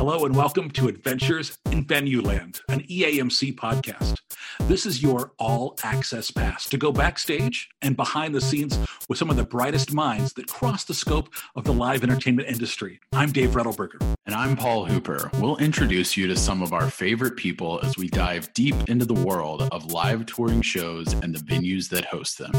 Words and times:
Hello 0.00 0.24
and 0.24 0.34
welcome 0.34 0.70
to 0.70 0.88
Adventures 0.88 1.58
in 1.70 1.84
Venue 1.84 2.22
Land, 2.22 2.62
an 2.70 2.80
EAMC 2.84 3.54
podcast. 3.54 4.16
This 4.60 4.86
is 4.86 5.02
your 5.02 5.32
all 5.38 5.76
access 5.84 6.30
pass 6.30 6.66
to 6.70 6.78
go 6.78 6.90
backstage 6.90 7.68
and 7.82 7.98
behind 7.98 8.34
the 8.34 8.40
scenes 8.40 8.78
with 9.10 9.18
some 9.18 9.28
of 9.28 9.36
the 9.36 9.44
brightest 9.44 9.92
minds 9.92 10.32
that 10.32 10.46
cross 10.46 10.84
the 10.84 10.94
scope 10.94 11.28
of 11.54 11.64
the 11.64 11.74
live 11.74 12.02
entertainment 12.02 12.48
industry. 12.48 12.98
I'm 13.12 13.30
Dave 13.30 13.50
Rettelberger. 13.50 14.00
And 14.24 14.34
I'm 14.34 14.56
Paul 14.56 14.86
Hooper. 14.86 15.30
We'll 15.34 15.58
introduce 15.58 16.16
you 16.16 16.26
to 16.28 16.36
some 16.36 16.62
of 16.62 16.72
our 16.72 16.88
favorite 16.88 17.36
people 17.36 17.78
as 17.82 17.98
we 17.98 18.08
dive 18.08 18.50
deep 18.54 18.76
into 18.88 19.04
the 19.04 19.12
world 19.12 19.68
of 19.70 19.92
live 19.92 20.24
touring 20.24 20.62
shows 20.62 21.12
and 21.12 21.34
the 21.34 21.40
venues 21.40 21.90
that 21.90 22.06
host 22.06 22.38
them. 22.38 22.52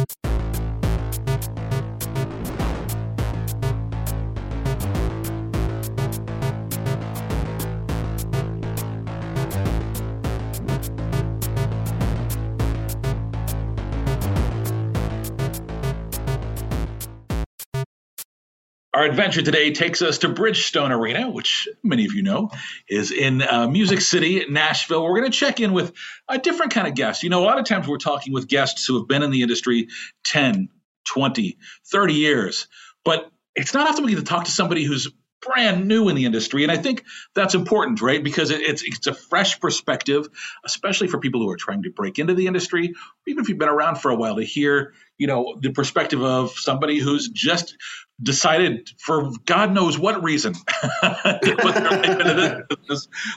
Our 19.01 19.07
adventure 19.07 19.41
today 19.41 19.71
takes 19.71 20.03
us 20.03 20.19
to 20.19 20.29
Bridgestone 20.29 20.91
Arena, 20.91 21.27
which 21.27 21.67
many 21.81 22.05
of 22.05 22.13
you 22.13 22.21
know 22.21 22.51
is 22.87 23.11
in 23.11 23.41
uh, 23.41 23.67
Music 23.67 23.99
City, 23.99 24.45
Nashville. 24.47 25.03
We're 25.03 25.19
going 25.19 25.31
to 25.31 25.35
check 25.35 25.59
in 25.59 25.73
with 25.73 25.91
a 26.27 26.37
different 26.37 26.71
kind 26.71 26.87
of 26.87 26.93
guest. 26.93 27.23
You 27.23 27.31
know, 27.31 27.41
a 27.41 27.43
lot 27.43 27.57
of 27.57 27.65
times 27.65 27.87
we're 27.87 27.97
talking 27.97 28.31
with 28.31 28.47
guests 28.47 28.85
who 28.85 28.99
have 28.99 29.07
been 29.07 29.23
in 29.23 29.31
the 29.31 29.41
industry 29.41 29.87
10, 30.25 30.69
20, 31.05 31.57
30 31.91 32.13
years, 32.13 32.67
but 33.03 33.31
it's 33.55 33.73
not 33.73 33.89
often 33.89 34.05
we 34.05 34.11
get 34.11 34.19
to 34.19 34.23
talk 34.23 34.45
to 34.45 34.51
somebody 34.51 34.83
who's 34.83 35.09
brand 35.41 35.87
new 35.87 36.09
in 36.09 36.15
the 36.15 36.25
industry. 36.25 36.63
And 36.63 36.71
I 36.71 36.77
think 36.77 37.03
that's 37.33 37.55
important, 37.55 38.01
right? 38.01 38.23
Because 38.23 38.51
it's 38.51 38.83
it's 38.83 39.07
a 39.07 39.13
fresh 39.13 39.59
perspective, 39.59 40.27
especially 40.65 41.07
for 41.07 41.19
people 41.19 41.41
who 41.41 41.49
are 41.49 41.57
trying 41.57 41.83
to 41.83 41.89
break 41.89 42.19
into 42.19 42.33
the 42.33 42.47
industry, 42.47 42.93
even 43.27 43.43
if 43.43 43.49
you've 43.49 43.57
been 43.57 43.69
around 43.69 43.97
for 43.99 44.11
a 44.11 44.15
while, 44.15 44.35
to 44.35 44.43
hear, 44.43 44.93
you 45.17 45.27
know, 45.27 45.57
the 45.59 45.71
perspective 45.71 46.21
of 46.21 46.51
somebody 46.51 46.99
who's 46.99 47.29
just 47.29 47.75
decided 48.21 48.89
for 48.99 49.31
God 49.45 49.73
knows 49.73 49.97
what 49.97 50.23
reason. 50.23 50.53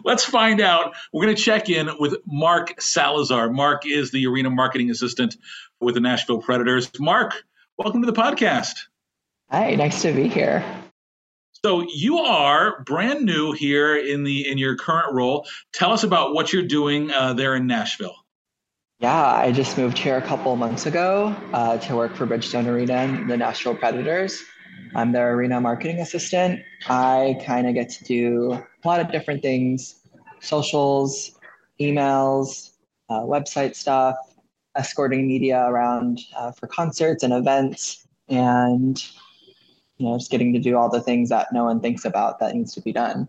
Let's 0.05 0.25
find 0.25 0.60
out. 0.60 0.94
We're 1.12 1.25
going 1.25 1.36
to 1.36 1.42
check 1.42 1.70
in 1.70 1.88
with 1.98 2.16
Mark 2.27 2.80
Salazar. 2.80 3.50
Mark 3.50 3.86
is 3.86 4.10
the 4.10 4.27
arena 4.27 4.50
marketing 4.50 4.91
assistant 4.91 5.36
with 5.80 5.94
the 5.94 6.00
Nashville 6.00 6.42
Predators. 6.42 6.91
Mark, 6.98 7.44
welcome 7.78 8.02
to 8.02 8.06
the 8.10 8.20
podcast. 8.20 8.75
Hi, 9.50 9.75
nice 9.75 10.02
to 10.02 10.12
be 10.12 10.28
here. 10.28 10.64
So 11.64 11.80
you 11.94 12.18
are 12.18 12.82
brand 12.82 13.24
new 13.24 13.52
here 13.52 13.96
in 13.96 14.22
the 14.22 14.46
in 14.46 14.58
your 14.58 14.76
current 14.76 15.14
role. 15.14 15.46
Tell 15.72 15.92
us 15.92 16.04
about 16.04 16.34
what 16.34 16.52
you're 16.52 16.62
doing 16.62 17.10
uh, 17.10 17.32
there 17.32 17.56
in 17.56 17.66
Nashville. 17.66 18.16
Yeah, 18.98 19.32
I 19.32 19.50
just 19.50 19.78
moved 19.78 19.96
here 19.96 20.18
a 20.18 20.20
couple 20.20 20.54
months 20.56 20.84
ago 20.84 21.34
uh, 21.54 21.78
to 21.78 21.96
work 21.96 22.16
for 22.16 22.26
Bridgestone 22.26 22.66
Arena 22.66 22.92
and 22.92 23.30
the 23.30 23.38
Nashville 23.38 23.74
Predators. 23.74 24.42
I'm 24.94 25.12
their 25.12 25.32
arena 25.32 25.58
marketing 25.58 26.00
assistant. 26.00 26.60
I 26.86 27.40
kind 27.46 27.66
of 27.66 27.72
get 27.72 27.88
to 27.92 28.04
do 28.04 28.52
a 28.52 28.86
lot 28.86 29.00
of 29.00 29.10
different 29.10 29.40
things: 29.40 30.02
socials, 30.40 31.32
emails, 31.80 32.72
uh, 33.08 33.20
website 33.20 33.74
stuff, 33.74 34.16
escorting 34.76 35.26
media 35.26 35.64
around 35.66 36.20
uh, 36.36 36.52
for 36.52 36.66
concerts 36.66 37.22
and 37.22 37.32
events, 37.32 38.06
and 38.28 39.02
you 40.05 40.10
know, 40.10 40.19
just 40.19 40.30
getting 40.30 40.52
to 40.52 40.58
do 40.58 40.77
all 40.77 40.91
the 40.91 41.00
things 41.00 41.30
that 41.30 41.52
no 41.52 41.64
one 41.64 41.80
thinks 41.80 42.05
about 42.05 42.38
that 42.38 42.55
needs 42.55 42.74
to 42.74 42.83
be 42.83 42.92
done. 42.92 43.28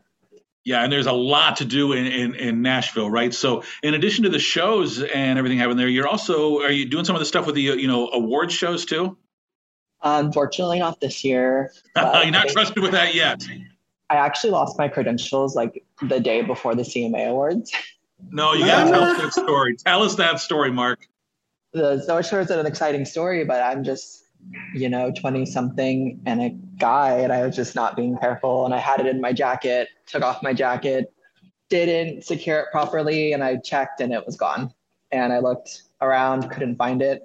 Yeah, 0.65 0.83
and 0.83 0.91
there's 0.91 1.05
a 1.05 1.13
lot 1.13 1.57
to 1.57 1.65
do 1.65 1.93
in, 1.93 2.05
in, 2.07 2.35
in, 2.35 2.61
Nashville, 2.61 3.09
right? 3.09 3.31
So, 3.33 3.63
in 3.83 3.93
addition 3.93 4.23
to 4.23 4.29
the 4.29 4.39
shows 4.39 5.01
and 5.01 5.37
everything 5.37 5.59
happening 5.59 5.77
there, 5.77 5.87
you're 5.87 6.07
also 6.07 6.61
are 6.61 6.71
you 6.71 6.85
doing 6.85 7.05
some 7.05 7.15
of 7.15 7.19
the 7.19 7.25
stuff 7.25 7.45
with 7.45 7.55
the 7.55 7.61
you 7.61 7.87
know 7.87 8.09
award 8.09 8.51
shows 8.51 8.83
too? 8.83 9.15
Unfortunately, 10.01 10.79
not 10.79 10.99
this 10.99 11.23
year. 11.23 11.71
you're 11.95 12.31
not 12.31 12.49
trusted 12.49 12.81
with 12.81 12.91
that 12.91 13.13
yet. 13.13 13.43
I 14.09 14.15
actually 14.15 14.51
lost 14.51 14.77
my 14.77 14.87
credentials 14.87 15.55
like 15.55 15.83
the 16.01 16.19
day 16.19 16.41
before 16.41 16.75
the 16.75 16.83
CMA 16.83 17.29
Awards. 17.29 17.71
No, 18.31 18.53
you 18.53 18.65
gotta 18.65 18.89
ah. 18.89 18.91
tell 18.91 19.03
us 19.03 19.21
that 19.21 19.33
story. 19.33 19.75
Tell 19.77 20.03
us 20.03 20.15
that 20.15 20.39
story, 20.39 20.71
Mark. 20.71 21.07
The 21.73 22.01
so 22.01 22.21
sure 22.23 22.41
it's 22.41 22.51
an 22.51 22.65
exciting 22.65 23.05
story, 23.05 23.45
but 23.45 23.61
I'm 23.61 23.83
just 23.83 24.24
you 24.73 24.89
know, 24.89 25.11
20 25.11 25.45
something 25.45 26.21
and 26.25 26.41
a 26.41 26.49
guy, 26.77 27.19
and 27.19 27.31
I 27.31 27.45
was 27.45 27.55
just 27.55 27.75
not 27.75 27.95
being 27.95 28.17
careful. 28.17 28.65
And 28.65 28.73
I 28.73 28.79
had 28.79 28.99
it 28.99 29.07
in 29.07 29.21
my 29.21 29.33
jacket, 29.33 29.89
took 30.05 30.23
off 30.23 30.43
my 30.43 30.53
jacket, 30.53 31.13
didn't 31.69 32.23
secure 32.23 32.59
it 32.59 32.67
properly, 32.71 33.33
and 33.33 33.43
I 33.43 33.57
checked 33.57 34.01
and 34.01 34.13
it 34.13 34.25
was 34.25 34.35
gone. 34.35 34.73
And 35.11 35.33
I 35.33 35.39
looked 35.39 35.83
around, 36.01 36.49
couldn't 36.49 36.77
find 36.77 37.01
it. 37.01 37.23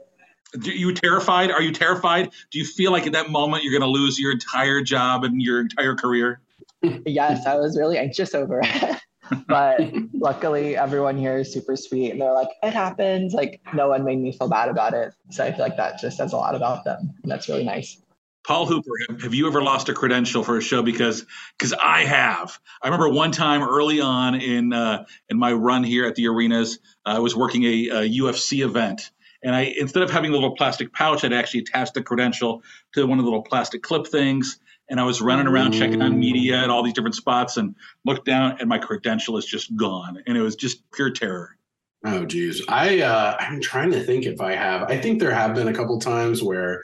Do 0.58 0.72
you 0.72 0.92
terrified? 0.92 1.50
Are 1.50 1.62
you 1.62 1.72
terrified? 1.72 2.31
Do 2.50 2.58
you 2.58 2.64
feel 2.64 2.91
like 2.91 3.06
at 3.06 3.12
that 3.12 3.31
moment 3.31 3.62
you're 3.62 3.72
going 3.72 3.82
to 3.82 3.98
lose 3.98 4.19
your 4.19 4.32
entire 4.32 4.82
job 4.82 5.25
and 5.25 5.41
your 5.41 5.60
entire 5.60 5.94
career? 5.94 6.41
yes, 6.82 7.47
I 7.47 7.56
was 7.56 7.78
really 7.78 7.98
anxious 7.98 8.34
over 8.34 8.60
it. 8.62 8.97
but 9.47 9.81
luckily 10.15 10.77
everyone 10.77 11.17
here 11.17 11.39
is 11.39 11.53
super 11.53 11.77
sweet 11.77 12.11
and 12.11 12.21
they're 12.21 12.33
like 12.33 12.49
it 12.63 12.73
happens 12.73 13.33
like 13.35 13.61
no 13.75 13.89
one 13.89 14.05
made 14.05 14.19
me 14.19 14.33
feel 14.33 14.49
bad 14.49 14.69
about 14.69 14.95
it 14.95 15.13
so 15.31 15.45
i 15.45 15.51
feel 15.51 15.61
like 15.61 15.77
that 15.77 15.99
just 16.01 16.17
says 16.17 16.33
a 16.33 16.37
lot 16.37 16.55
about 16.55 16.85
them 16.85 17.15
and 17.23 17.31
that's 17.31 17.49
really 17.49 17.65
nice 17.65 18.01
Paul 18.47 18.67
Hooper, 18.67 18.91
have 19.23 19.35
you 19.35 19.47
ever 19.47 19.63
lost 19.63 19.89
a 19.91 19.95
credential 19.95 20.43
for 20.43 20.57
a 20.57 20.63
show? 20.63 20.83
Because 20.83 21.27
because 21.59 21.75
I 21.75 22.05
have. 22.05 22.59
I 22.83 22.87
remember 22.87 23.11
one 23.11 23.33
time 23.33 23.63
early 23.63 24.01
on 24.01 24.35
in 24.35 24.73
uh, 24.73 25.05
in 25.29 25.39
my 25.39 25.53
run 25.53 25.85
here 25.85 26.07
at 26.07 26.15
the 26.15 26.27
arenas, 26.27 26.79
uh, 27.05 27.11
I 27.11 27.19
was 27.19 27.37
working 27.37 27.65
a, 27.65 27.89
a, 27.89 28.09
UFC 28.09 28.65
event, 28.65 29.11
and 29.43 29.55
I 29.55 29.75
instead 29.79 30.03
of 30.03 30.11
having 30.11 30.31
a 30.31 30.35
little 30.35 30.57
plastic 30.57 30.93
pouch, 30.93 31.23
I'd 31.23 31.35
actually 31.35 31.61
attached 31.61 31.93
the 31.93 32.03
credential 32.03 32.62
to 32.95 33.07
one 33.07 33.19
of 33.19 33.25
the 33.25 33.31
little 33.31 33.45
plastic 33.45 33.83
clip 33.83 34.07
things, 34.07 34.59
and 34.91 35.01
I 35.01 35.05
was 35.05 35.23
running 35.23 35.47
around 35.47 35.73
checking 35.73 36.03
on 36.03 36.19
media 36.19 36.59
at 36.59 36.69
all 36.69 36.83
these 36.83 36.93
different 36.93 37.15
spots 37.15 37.56
and 37.56 37.75
looked 38.05 38.27
down 38.27 38.56
and 38.59 38.69
my 38.69 38.78
credential 38.78 39.39
is 39.39 39.47
just 39.47 39.75
gone. 39.77 40.23
And 40.27 40.37
it 40.37 40.43
was 40.43 40.56
just 40.56 40.89
pure 40.91 41.11
terror. 41.11 41.56
Oh 42.05 42.25
geez. 42.25 42.62
I 42.69 43.00
uh 43.00 43.37
I'm 43.39 43.61
trying 43.61 43.93
to 43.93 44.03
think 44.03 44.27
if 44.27 44.41
I 44.41 44.55
have. 44.55 44.91
I 44.91 44.99
think 44.99 45.21
there 45.21 45.33
have 45.33 45.55
been 45.55 45.69
a 45.69 45.75
couple 45.75 45.99
times 46.00 46.43
where 46.43 46.83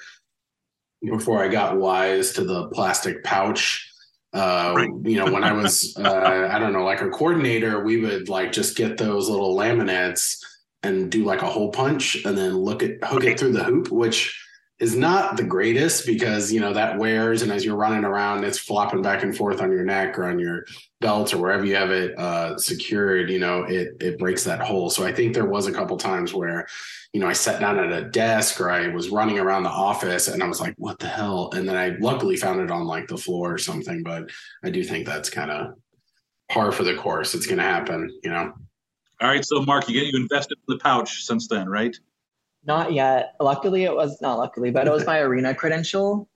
before 1.05 1.43
I 1.43 1.49
got 1.49 1.77
wise 1.77 2.33
to 2.35 2.45
the 2.45 2.69
plastic 2.69 3.25
pouch. 3.25 3.93
Uh, 4.33 4.75
right. 4.77 4.91
you 5.03 5.17
know, 5.17 5.33
when 5.33 5.45
I 5.45 5.53
was 5.53 5.97
uh, 5.99 6.49
I 6.51 6.59
don't 6.59 6.75
know, 6.75 6.85
like 6.85 7.01
a 7.01 7.09
coordinator, 7.09 7.83
we 7.83 7.97
would 8.01 8.29
like 8.29 8.53
just 8.53 8.77
get 8.77 8.99
those 8.99 9.31
little 9.31 9.57
laminates 9.57 10.37
and 10.83 11.11
do 11.11 11.25
like 11.25 11.43
a 11.43 11.47
hole 11.47 11.71
punch 11.71 12.23
and 12.25 12.37
then 12.37 12.57
look 12.57 12.83
at 12.83 13.03
hook 13.03 13.23
okay. 13.23 13.33
it 13.33 13.41
through 13.41 13.53
the 13.53 13.65
hoop, 13.65 13.91
which 13.91 14.46
is 14.79 14.95
not 14.95 15.39
the 15.39 15.43
greatest 15.43 16.05
because 16.05 16.53
you 16.53 16.61
know 16.61 16.73
that 16.73 16.99
wears 16.99 17.41
and 17.41 17.51
as 17.51 17.65
you're 17.65 17.77
running 17.77 18.05
around 18.05 18.45
it's 18.45 18.59
flopping 18.59 19.01
back 19.01 19.23
and 19.23 19.35
forth 19.35 19.63
on 19.63 19.71
your 19.71 19.85
neck 19.85 20.19
or 20.19 20.25
on 20.25 20.39
your 20.39 20.67
belt 21.01 21.33
or 21.33 21.39
wherever 21.39 21.65
you 21.65 21.75
have 21.75 21.91
it 21.91 22.19
uh, 22.19 22.57
secured 22.59 23.31
you 23.31 23.39
know 23.39 23.63
it 23.63 23.97
it 24.01 24.19
breaks 24.19 24.45
that 24.45 24.61
hole. 24.61 24.91
So 24.91 25.07
i 25.07 25.13
think 25.13 25.33
there 25.33 25.47
was 25.47 25.67
a 25.67 25.73
couple 25.73 25.97
times 25.97 26.35
where 26.35 26.67
you 27.13 27.21
know 27.21 27.27
i 27.27 27.33
sat 27.33 27.59
down 27.59 27.79
at 27.79 27.91
a 27.91 28.11
desk 28.11 28.61
or 28.61 28.71
i 28.71 28.89
was 28.89 29.09
running 29.09 29.39
around 29.39 29.63
the 29.63 29.71
office 29.71 30.29
and 30.29 30.43
i 30.43 30.47
was 30.47 30.61
like 30.61 30.75
what 30.77 30.99
the 30.99 31.09
hell? 31.09 31.51
And 31.55 31.67
then 31.67 31.77
i 31.77 31.97
luckily 31.99 32.37
found 32.37 32.61
it 32.61 32.71
on 32.71 32.87
like 32.87 33.09
the 33.09 33.17
floor 33.17 33.55
or 33.55 33.59
something 33.59 34.03
but 34.03 34.31
i 34.63 34.69
do 34.69 34.85
think 34.85 35.07
that's 35.07 35.31
kind 35.31 35.51
of 35.51 35.75
par 36.49 36.71
for 36.71 36.85
the 36.85 36.95
course. 36.95 37.35
It's 37.35 37.47
going 37.47 37.59
to 37.59 37.65
happen 37.65 38.11
you 38.23 38.31
know? 38.31 38.53
All 39.23 39.29
right 39.29 39.45
so 39.45 39.63
mark 39.63 39.89
you 39.89 39.99
get 39.99 40.13
you 40.13 40.21
invested 40.21 40.59
in 40.69 40.77
the 40.77 40.83
pouch 40.83 41.25
since 41.25 41.49
then 41.49 41.67
right 41.67 41.97
not 42.67 42.93
yet. 42.93 43.35
Luckily, 43.41 43.85
it 43.85 43.95
was 43.95 44.21
not 44.21 44.39
luckily, 44.39 44.71
but 44.71 44.87
it 44.87 44.91
was 44.91 45.07
my 45.07 45.21
arena 45.21 45.55
credential. 45.55 46.29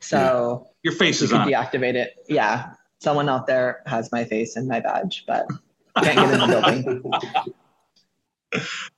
So 0.00 0.66
yeah. 0.66 0.90
your 0.90 0.92
face 0.94 1.22
is 1.22 1.32
on. 1.32 1.48
Deactivate 1.48 1.94
it. 1.94 2.14
Yeah, 2.28 2.74
someone 3.00 3.28
out 3.28 3.46
there 3.46 3.82
has 3.86 4.12
my 4.12 4.24
face 4.24 4.56
and 4.56 4.68
my 4.68 4.80
badge, 4.80 5.24
but 5.26 5.46
can't 6.02 6.16
get 6.16 6.34
in 6.34 6.40
the 6.40 6.46
building. 6.46 7.12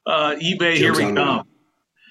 Uh, 0.06 0.36
eBay, 0.36 0.76
here 0.76 0.94
we 0.94 1.12
come. 1.12 1.46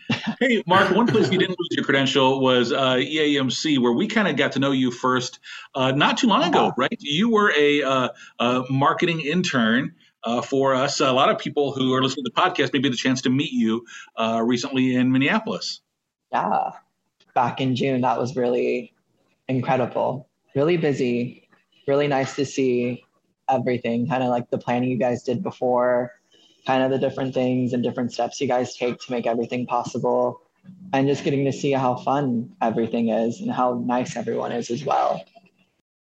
hey, 0.39 0.63
Mark, 0.65 0.95
one 0.95 1.07
place 1.07 1.31
you 1.31 1.37
didn't 1.37 1.57
lose 1.59 1.69
your 1.71 1.85
credential 1.85 2.41
was 2.41 2.71
uh, 2.71 2.95
EAMC, 2.95 3.79
where 3.79 3.91
we 3.91 4.07
kind 4.07 4.27
of 4.27 4.35
got 4.35 4.53
to 4.53 4.59
know 4.59 4.71
you 4.71 4.91
first 4.91 5.39
uh, 5.75 5.91
not 5.91 6.17
too 6.17 6.27
long 6.27 6.43
ago, 6.43 6.73
right? 6.77 6.97
You 6.99 7.29
were 7.29 7.53
a, 7.55 7.83
uh, 7.83 8.09
a 8.39 8.63
marketing 8.69 9.21
intern 9.21 9.95
uh, 10.23 10.41
for 10.41 10.75
us. 10.75 10.99
A 10.99 11.11
lot 11.11 11.29
of 11.29 11.39
people 11.39 11.71
who 11.71 11.93
are 11.93 12.01
listening 12.01 12.25
to 12.25 12.31
the 12.33 12.41
podcast 12.41 12.73
maybe 12.73 12.89
the 12.89 12.95
chance 12.95 13.21
to 13.23 13.29
meet 13.29 13.51
you 13.51 13.85
uh, 14.15 14.41
recently 14.43 14.95
in 14.95 15.11
Minneapolis. 15.11 15.81
Yeah, 16.31 16.71
back 17.33 17.61
in 17.61 17.75
June, 17.75 18.01
that 18.01 18.19
was 18.19 18.35
really 18.35 18.93
incredible. 19.47 20.29
Really 20.55 20.77
busy. 20.77 21.47
Really 21.87 22.07
nice 22.07 22.35
to 22.35 22.45
see 22.45 23.03
everything, 23.49 24.07
kind 24.07 24.21
of 24.23 24.29
like 24.29 24.49
the 24.49 24.57
planning 24.57 24.89
you 24.89 24.97
guys 24.97 25.23
did 25.23 25.41
before, 25.41 26.11
kind 26.67 26.83
of 26.83 26.91
the 26.91 26.99
different 26.99 27.33
things 27.33 27.73
and 27.73 27.81
different 27.81 28.13
steps 28.13 28.39
you 28.39 28.47
guys 28.47 28.75
take 28.75 28.99
to 28.99 29.11
make 29.11 29.25
everything 29.25 29.65
possible, 29.65 30.41
and 30.93 31.07
just 31.07 31.23
getting 31.23 31.45
to 31.45 31.51
see 31.51 31.71
how 31.71 31.95
fun 31.95 32.51
everything 32.61 33.09
is 33.09 33.41
and 33.41 33.51
how 33.51 33.81
nice 33.85 34.15
everyone 34.15 34.51
is 34.51 34.69
as 34.69 34.85
well. 34.85 35.23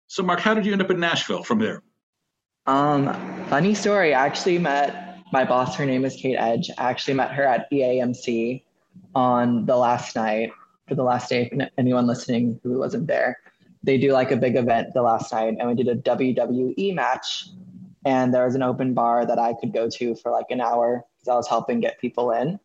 So, 0.07 0.21
Mark, 0.23 0.39
how 0.39 0.53
did 0.53 0.65
you 0.65 0.73
end 0.73 0.81
up 0.81 0.91
in 0.91 0.99
Nashville 0.99 1.43
from 1.43 1.59
there? 1.59 1.81
Um, 2.67 3.05
funny 3.51 3.75
story. 3.75 4.13
I 4.13 4.25
actually 4.25 4.57
met 4.59 5.17
my 5.33 5.43
boss. 5.43 5.75
Her 5.75 5.85
name 5.85 6.05
is 6.05 6.15
Kate 6.15 6.37
Edge. 6.37 6.69
I 6.77 6.89
actually 6.89 7.15
met 7.15 7.31
her 7.31 7.43
at 7.43 7.69
EAMC 7.69 8.63
on 9.13 9.65
the 9.65 9.75
last 9.75 10.15
night 10.15 10.51
for 10.87 10.95
the 10.95 11.03
last 11.03 11.27
day. 11.29 11.51
Anyone 11.77 12.07
listening 12.07 12.61
who 12.63 12.79
wasn't 12.79 13.07
there, 13.07 13.39
they 13.83 13.97
do 13.97 14.13
like 14.13 14.31
a 14.31 14.37
big 14.37 14.55
event 14.55 14.93
the 14.93 15.01
last 15.01 15.33
night, 15.33 15.57
and 15.59 15.67
we 15.67 15.75
did 15.75 15.89
a 15.89 15.97
WWE 15.97 16.95
match. 16.95 17.49
And 18.05 18.33
there 18.33 18.45
was 18.45 18.55
an 18.55 18.63
open 18.63 18.93
bar 18.93 19.25
that 19.25 19.37
I 19.37 19.53
could 19.59 19.73
go 19.73 19.89
to 19.89 20.15
for 20.15 20.31
like 20.31 20.45
an 20.49 20.61
hour 20.61 21.03
because 21.17 21.27
I 21.27 21.35
was 21.35 21.49
helping 21.49 21.81
get 21.81 21.99
people 21.99 22.31
in. 22.31 22.57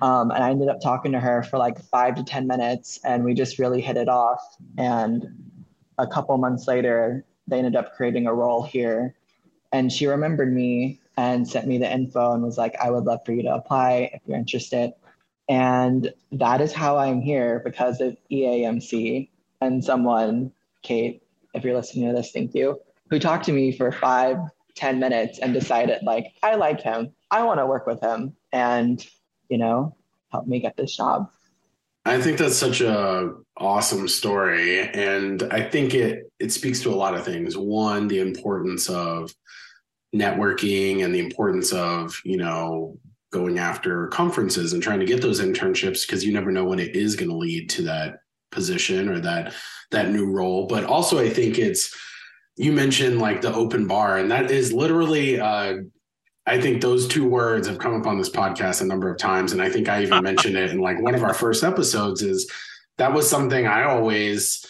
Um, 0.00 0.30
and 0.30 0.42
I 0.42 0.48
ended 0.48 0.70
up 0.70 0.80
talking 0.80 1.12
to 1.12 1.20
her 1.20 1.42
for 1.42 1.58
like 1.58 1.78
five 1.78 2.14
to 2.14 2.24
10 2.24 2.46
minutes, 2.46 2.98
and 3.04 3.22
we 3.22 3.34
just 3.34 3.58
really 3.58 3.82
hit 3.82 3.98
it 3.98 4.08
off. 4.08 4.40
And 4.78 5.26
a 5.98 6.06
couple 6.06 6.38
months 6.38 6.66
later, 6.66 7.26
they 7.46 7.58
ended 7.58 7.76
up 7.76 7.94
creating 7.94 8.26
a 8.26 8.32
role 8.32 8.62
here. 8.62 9.14
And 9.76 9.92
she 9.92 10.06
remembered 10.06 10.54
me 10.54 11.00
and 11.18 11.46
sent 11.46 11.66
me 11.66 11.76
the 11.76 11.92
info 11.92 12.32
and 12.32 12.42
was 12.42 12.56
like, 12.56 12.74
I 12.80 12.90
would 12.90 13.04
love 13.04 13.20
for 13.26 13.32
you 13.32 13.42
to 13.42 13.54
apply 13.54 14.10
if 14.14 14.22
you're 14.24 14.38
interested. 14.38 14.94
And 15.50 16.14
that 16.32 16.62
is 16.62 16.72
how 16.72 16.96
I'm 16.96 17.20
here 17.20 17.60
because 17.62 18.00
of 18.00 18.16
EAMC 18.32 19.28
and 19.60 19.84
someone, 19.84 20.50
Kate, 20.82 21.22
if 21.52 21.62
you're 21.62 21.76
listening 21.76 22.08
to 22.08 22.14
this, 22.14 22.32
thank 22.32 22.54
you, 22.54 22.80
who 23.10 23.18
talked 23.18 23.44
to 23.44 23.52
me 23.52 23.70
for 23.70 23.92
five, 23.92 24.38
ten 24.76 24.98
minutes 24.98 25.40
and 25.40 25.52
decided, 25.52 26.02
like, 26.02 26.32
I 26.42 26.54
like 26.54 26.80
him. 26.80 27.12
I 27.30 27.42
want 27.42 27.60
to 27.60 27.66
work 27.66 27.86
with 27.86 28.00
him. 28.00 28.34
And, 28.52 29.06
you 29.50 29.58
know, 29.58 29.94
help 30.32 30.46
me 30.46 30.58
get 30.58 30.78
this 30.78 30.96
job. 30.96 31.30
I 32.06 32.18
think 32.18 32.38
that's 32.38 32.56
such 32.56 32.80
a 32.80 33.34
awesome 33.58 34.08
story. 34.08 34.88
And 34.88 35.42
I 35.50 35.60
think 35.68 35.92
it 35.92 36.32
it 36.38 36.50
speaks 36.50 36.80
to 36.80 36.90
a 36.90 36.96
lot 36.96 37.14
of 37.14 37.26
things. 37.26 37.58
One, 37.58 38.08
the 38.08 38.20
importance 38.20 38.88
of 38.88 39.34
networking 40.18 41.04
and 41.04 41.14
the 41.14 41.20
importance 41.20 41.72
of, 41.72 42.20
you 42.24 42.36
know, 42.36 42.98
going 43.32 43.58
after 43.58 44.06
conferences 44.08 44.72
and 44.72 44.82
trying 44.82 45.00
to 45.00 45.06
get 45.06 45.20
those 45.20 45.40
internships 45.40 46.06
because 46.06 46.24
you 46.24 46.32
never 46.32 46.50
know 46.50 46.64
when 46.64 46.78
it 46.78 46.94
is 46.94 47.16
going 47.16 47.28
to 47.28 47.36
lead 47.36 47.68
to 47.68 47.82
that 47.82 48.20
position 48.50 49.08
or 49.08 49.20
that 49.20 49.52
that 49.90 50.10
new 50.10 50.30
role. 50.30 50.66
But 50.66 50.84
also 50.84 51.18
I 51.18 51.28
think 51.28 51.58
it's 51.58 51.94
you 52.56 52.72
mentioned 52.72 53.20
like 53.20 53.42
the 53.42 53.54
open 53.54 53.86
bar 53.86 54.18
and 54.18 54.30
that 54.30 54.50
is 54.50 54.72
literally 54.72 55.38
uh 55.38 55.74
I 56.46 56.60
think 56.60 56.80
those 56.80 57.08
two 57.08 57.28
words 57.28 57.66
have 57.66 57.78
come 57.78 58.00
up 58.00 58.06
on 58.06 58.18
this 58.18 58.30
podcast 58.30 58.80
a 58.80 58.84
number 58.84 59.10
of 59.10 59.18
times. 59.18 59.52
And 59.52 59.60
I 59.60 59.68
think 59.68 59.88
I 59.88 60.02
even 60.02 60.22
mentioned 60.22 60.56
it 60.56 60.70
in 60.70 60.78
like 60.78 61.00
one 61.00 61.14
of 61.14 61.24
our 61.24 61.34
first 61.34 61.64
episodes 61.64 62.22
is 62.22 62.50
that 62.98 63.12
was 63.12 63.28
something 63.28 63.66
I 63.66 63.82
always 63.82 64.64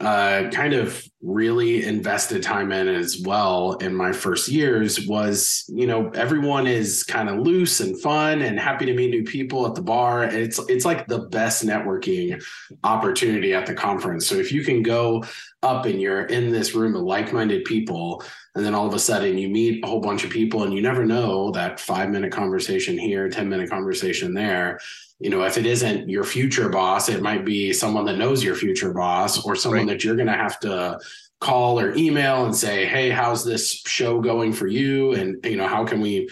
uh, 0.00 0.48
kind 0.50 0.72
of 0.72 1.04
really 1.22 1.84
invested 1.84 2.42
time 2.42 2.72
in 2.72 2.88
as 2.88 3.20
well 3.20 3.74
in 3.74 3.94
my 3.94 4.10
first 4.10 4.48
years 4.48 5.06
was 5.06 5.64
you 5.68 5.86
know 5.86 6.08
everyone 6.14 6.66
is 6.66 7.04
kind 7.04 7.28
of 7.28 7.38
loose 7.38 7.80
and 7.80 8.00
fun 8.00 8.40
and 8.40 8.58
happy 8.58 8.86
to 8.86 8.94
meet 8.94 9.10
new 9.10 9.22
people 9.22 9.66
at 9.66 9.74
the 9.74 9.82
bar. 9.82 10.24
It's 10.24 10.58
it's 10.68 10.86
like 10.86 11.06
the 11.06 11.20
best 11.28 11.64
networking 11.64 12.42
opportunity 12.84 13.52
at 13.52 13.66
the 13.66 13.74
conference. 13.74 14.26
So 14.26 14.36
if 14.36 14.50
you 14.50 14.64
can 14.64 14.82
go 14.82 15.22
up 15.62 15.84
and 15.84 16.00
you're 16.00 16.24
in 16.26 16.50
this 16.50 16.74
room 16.74 16.96
of 16.96 17.02
like-minded 17.02 17.64
people 17.64 18.22
and 18.54 18.64
then 18.64 18.74
all 18.74 18.86
of 18.86 18.94
a 18.94 18.98
sudden 18.98 19.36
you 19.36 19.48
meet 19.48 19.84
a 19.84 19.86
whole 19.86 20.00
bunch 20.00 20.24
of 20.24 20.30
people 20.30 20.62
and 20.62 20.72
you 20.72 20.80
never 20.80 21.04
know 21.04 21.50
that 21.50 21.78
5 21.78 22.08
minute 22.08 22.32
conversation 22.32 22.96
here 22.96 23.28
10 23.28 23.48
minute 23.48 23.68
conversation 23.68 24.32
there 24.32 24.80
you 25.20 25.28
know, 25.28 25.42
if 25.42 25.58
it 25.58 25.66
isn't 25.66 26.08
your 26.08 26.24
future 26.24 26.70
boss, 26.70 27.10
it 27.10 27.20
might 27.20 27.44
be 27.44 27.74
someone 27.74 28.06
that 28.06 28.16
knows 28.16 28.42
your 28.42 28.54
future 28.54 28.92
boss 28.92 29.44
or 29.44 29.54
someone 29.54 29.80
right. 29.80 29.88
that 29.88 30.02
you're 30.02 30.16
going 30.16 30.26
to 30.26 30.32
have 30.32 30.58
to 30.60 30.98
call 31.40 31.78
or 31.78 31.94
email 31.94 32.46
and 32.46 32.56
say, 32.56 32.86
"Hey, 32.86 33.10
how's 33.10 33.44
this 33.44 33.82
show 33.86 34.20
going 34.20 34.54
for 34.54 34.66
you?" 34.66 35.12
And 35.12 35.44
you 35.44 35.58
know, 35.58 35.68
how 35.68 35.84
can 35.84 36.00
we, 36.00 36.30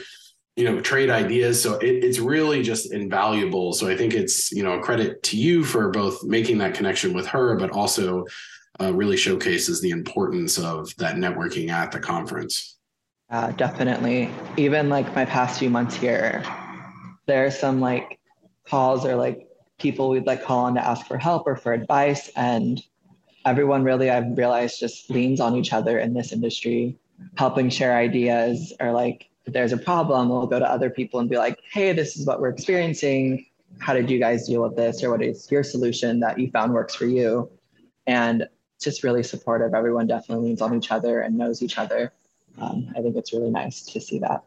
you 0.57 0.65
know, 0.65 0.81
trade 0.81 1.11
ideas? 1.11 1.63
So 1.63 1.75
it, 1.75 2.03
it's 2.03 2.19
really 2.19 2.63
just 2.63 2.91
invaluable. 2.91 3.75
So 3.75 3.89
I 3.89 3.97
think 3.97 4.15
it's 4.15 4.51
you 4.53 4.63
know 4.63 4.79
a 4.79 4.83
credit 4.83 5.23
to 5.25 5.37
you 5.37 5.65
for 5.65 5.91
both 5.91 6.25
making 6.25 6.57
that 6.59 6.75
connection 6.75 7.13
with 7.13 7.27
her, 7.27 7.57
but 7.57 7.71
also 7.71 8.25
uh, 8.81 8.93
really 8.93 9.17
showcases 9.17 9.81
the 9.81 9.91
importance 9.91 10.59
of 10.59 10.95
that 10.97 11.17
networking 11.17 11.71
at 11.71 11.93
the 11.93 12.01
conference. 12.01 12.77
Uh, 13.31 13.51
definitely. 13.53 14.31
Even 14.57 14.89
like 14.89 15.15
my 15.15 15.25
past 15.25 15.59
few 15.59 15.69
months 15.69 15.95
here, 15.95 16.43
there 17.27 17.45
are 17.45 17.51
some 17.51 17.81
like 17.81 18.19
calls 18.67 19.05
or 19.05 19.15
like 19.17 19.47
people 19.79 20.09
we'd 20.09 20.27
like 20.27 20.43
call 20.43 20.65
on 20.65 20.75
to 20.75 20.87
ask 20.87 21.07
for 21.07 21.19
help 21.19 21.47
or 21.47 21.57
for 21.57 21.73
advice. 21.73 22.31
And 22.37 22.83
everyone 23.45 23.85
really, 23.85 24.11
I've 24.11 24.37
realized, 24.37 24.81
just 24.81 25.11
leans 25.11 25.41
on 25.41 25.57
each 25.57 25.73
other 25.73 25.99
in 25.99 26.15
this 26.15 26.33
industry, 26.33 26.97
helping 27.37 27.69
share 27.69 27.97
ideas 27.97 28.73
or 28.81 28.93
like 28.93 29.29
if 29.49 29.55
there's 29.55 29.73
a 29.73 29.79
problem, 29.79 30.29
we'll 30.29 30.47
go 30.47 30.59
to 30.59 30.71
other 30.71 30.91
people 30.91 31.21
and 31.21 31.29
be 31.29 31.39
like, 31.39 31.59
hey, 31.73 31.95
this 31.95 32.19
is 32.19 32.27
what 32.27 32.39
we're 32.39 32.51
experiencing. 32.51 33.47
How 33.79 33.95
did 33.95 34.11
you 34.11 34.19
guys 34.19 34.47
deal 34.47 34.63
with 34.63 34.77
this? 34.77 35.03
Or 35.03 35.11
what 35.11 35.23
is 35.23 35.51
your 35.51 35.63
solution 35.63 36.21
that 36.21 36.39
you 36.39 36.51
found 36.51 36.75
works 36.75 36.95
for 36.95 37.07
you? 37.07 37.51
And 38.07 38.47
it's 38.79 38.85
just 38.85 39.03
really 39.03 39.25
supportive. 39.25 39.75
Everyone 39.75 40.07
definitely 40.07 40.47
leans 40.47 40.63
on 40.63 40.73
each 40.73 40.93
other 40.93 41.19
and 41.19 41.37
knows 41.37 41.63
each 41.65 41.79
other. 41.79 42.13
Um, 42.61 42.93
I 42.97 43.03
think 43.03 43.17
it's 43.17 43.33
really 43.33 43.51
nice 43.51 43.83
to 43.87 44.01
see 44.01 44.21
that. 44.21 44.45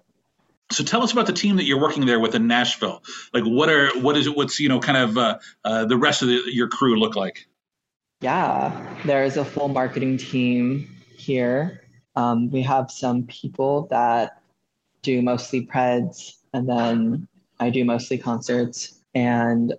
So 0.72 0.86
tell 0.86 1.04
us 1.04 1.12
about 1.12 1.26
the 1.26 1.34
team 1.34 1.58
that 1.58 1.66
you're 1.66 1.82
working 1.82 2.06
there 2.06 2.18
with 2.18 2.34
in 2.34 2.48
Nashville. 2.48 3.04
Like, 3.34 3.44
what 3.44 3.68
are 3.68 3.90
what 4.00 4.16
is 4.16 4.28
it? 4.28 4.38
What's 4.38 4.58
you 4.58 4.70
know 4.70 4.80
kind 4.80 4.98
of 4.98 5.18
uh, 5.18 5.40
uh, 5.66 5.84
the 5.84 5.98
rest 5.98 6.22
of 6.22 6.30
the, 6.30 6.44
your 6.46 6.70
crew 6.70 6.98
look 6.98 7.18
like? 7.18 7.46
Yeah, 8.22 8.96
there 9.04 9.26
is 9.26 9.36
a 9.36 9.44
full 9.44 9.68
marketing 9.68 10.16
team 10.16 10.88
here. 11.18 11.82
Um, 12.16 12.50
we 12.52 12.62
have 12.62 12.90
some 12.90 13.24
people 13.24 13.88
that 13.92 14.42
do 15.02 15.22
mostly 15.22 15.66
preds, 15.66 16.36
and 16.54 16.70
then 16.70 17.28
I 17.60 17.70
do 17.70 17.84
mostly 17.84 18.18
concerts, 18.18 18.98
and 19.14 19.74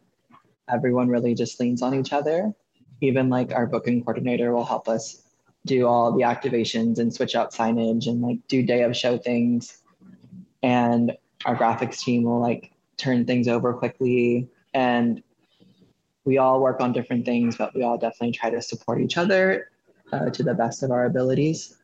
everyone 0.70 1.08
really 1.08 1.34
just 1.34 1.58
leans 1.58 1.81
on 1.81 1.94
each 1.94 2.12
other. 2.12 2.54
Even 3.02 3.28
like 3.28 3.52
our 3.52 3.66
booking 3.66 4.02
coordinator 4.02 4.54
will 4.54 4.64
help 4.64 4.88
us 4.88 5.22
do 5.66 5.87
all 5.87 6.16
the 6.16 6.22
activations 6.22 6.99
and 6.99 7.12
switch 7.12 7.34
out 7.34 7.52
signage 7.52 8.06
and 8.06 8.22
like 8.22 8.38
do 8.49 8.62
day 8.62 8.82
of 8.82 8.96
show 8.96 9.19
things. 9.19 9.82
And 10.62 11.12
our 11.44 11.56
graphics 11.56 11.99
team 11.99 12.22
will 12.22 12.40
like 12.40 12.72
turn 12.96 13.26
things 13.26 13.49
over 13.49 13.75
quickly. 13.75 14.49
And 14.72 15.22
we 16.25 16.38
all 16.38 16.60
work 16.60 16.81
on 16.81 16.93
different 16.93 17.25
things 17.25 17.56
but 17.56 17.75
we 17.75 17.82
all 17.82 17.99
definitely 17.99 18.31
try 18.31 18.49
to 18.50 18.62
support 18.62 19.00
each 19.00 19.19
other 19.19 19.70
uh, 20.12 20.31
to 20.31 20.44
the 20.44 20.54
best 20.54 20.84
of 20.84 20.93
our 20.93 21.06
abilities. 21.06 21.78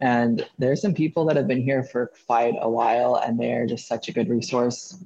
And 0.00 0.48
there's 0.58 0.80
some 0.80 0.94
people 0.94 1.26
that 1.26 1.36
have 1.36 1.46
been 1.46 1.60
here 1.62 1.84
for 1.84 2.10
quite 2.26 2.54
a 2.60 2.70
while 2.70 3.16
and 3.16 3.38
they're 3.38 3.66
just 3.66 3.86
such 3.86 4.08
a 4.08 4.12
good 4.12 4.30
resource 4.30 5.04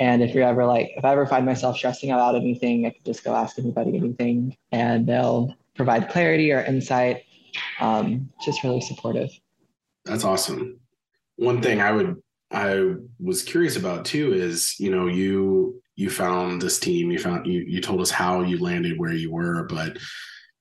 and 0.00 0.22
if 0.22 0.34
you're 0.34 0.44
ever 0.44 0.64
like 0.64 0.90
if 0.96 1.04
i 1.04 1.12
ever 1.12 1.26
find 1.26 1.44
myself 1.44 1.76
stressing 1.76 2.10
about 2.10 2.34
anything 2.34 2.86
i 2.86 2.90
could 2.90 3.04
just 3.04 3.24
go 3.24 3.34
ask 3.34 3.58
anybody 3.58 3.96
anything 3.96 4.56
and 4.72 5.06
they'll 5.06 5.54
provide 5.74 6.08
clarity 6.08 6.52
or 6.52 6.60
insight 6.62 7.24
um, 7.80 8.30
just 8.44 8.62
really 8.64 8.80
supportive. 8.80 9.30
That's 10.04 10.24
awesome. 10.24 10.78
One 11.36 11.62
thing 11.62 11.80
I 11.80 11.92
would 11.92 12.20
I 12.50 12.94
was 13.20 13.42
curious 13.42 13.76
about 13.76 14.04
too 14.04 14.32
is 14.32 14.78
you 14.80 14.90
know 14.90 15.06
you 15.06 15.82
you 15.96 16.08
found 16.08 16.62
this 16.62 16.78
team 16.78 17.10
you 17.10 17.18
found 17.18 17.46
you 17.46 17.60
you 17.60 17.80
told 17.80 18.00
us 18.00 18.10
how 18.10 18.40
you 18.42 18.58
landed 18.58 18.98
where 18.98 19.12
you 19.12 19.30
were 19.30 19.64
but 19.64 19.98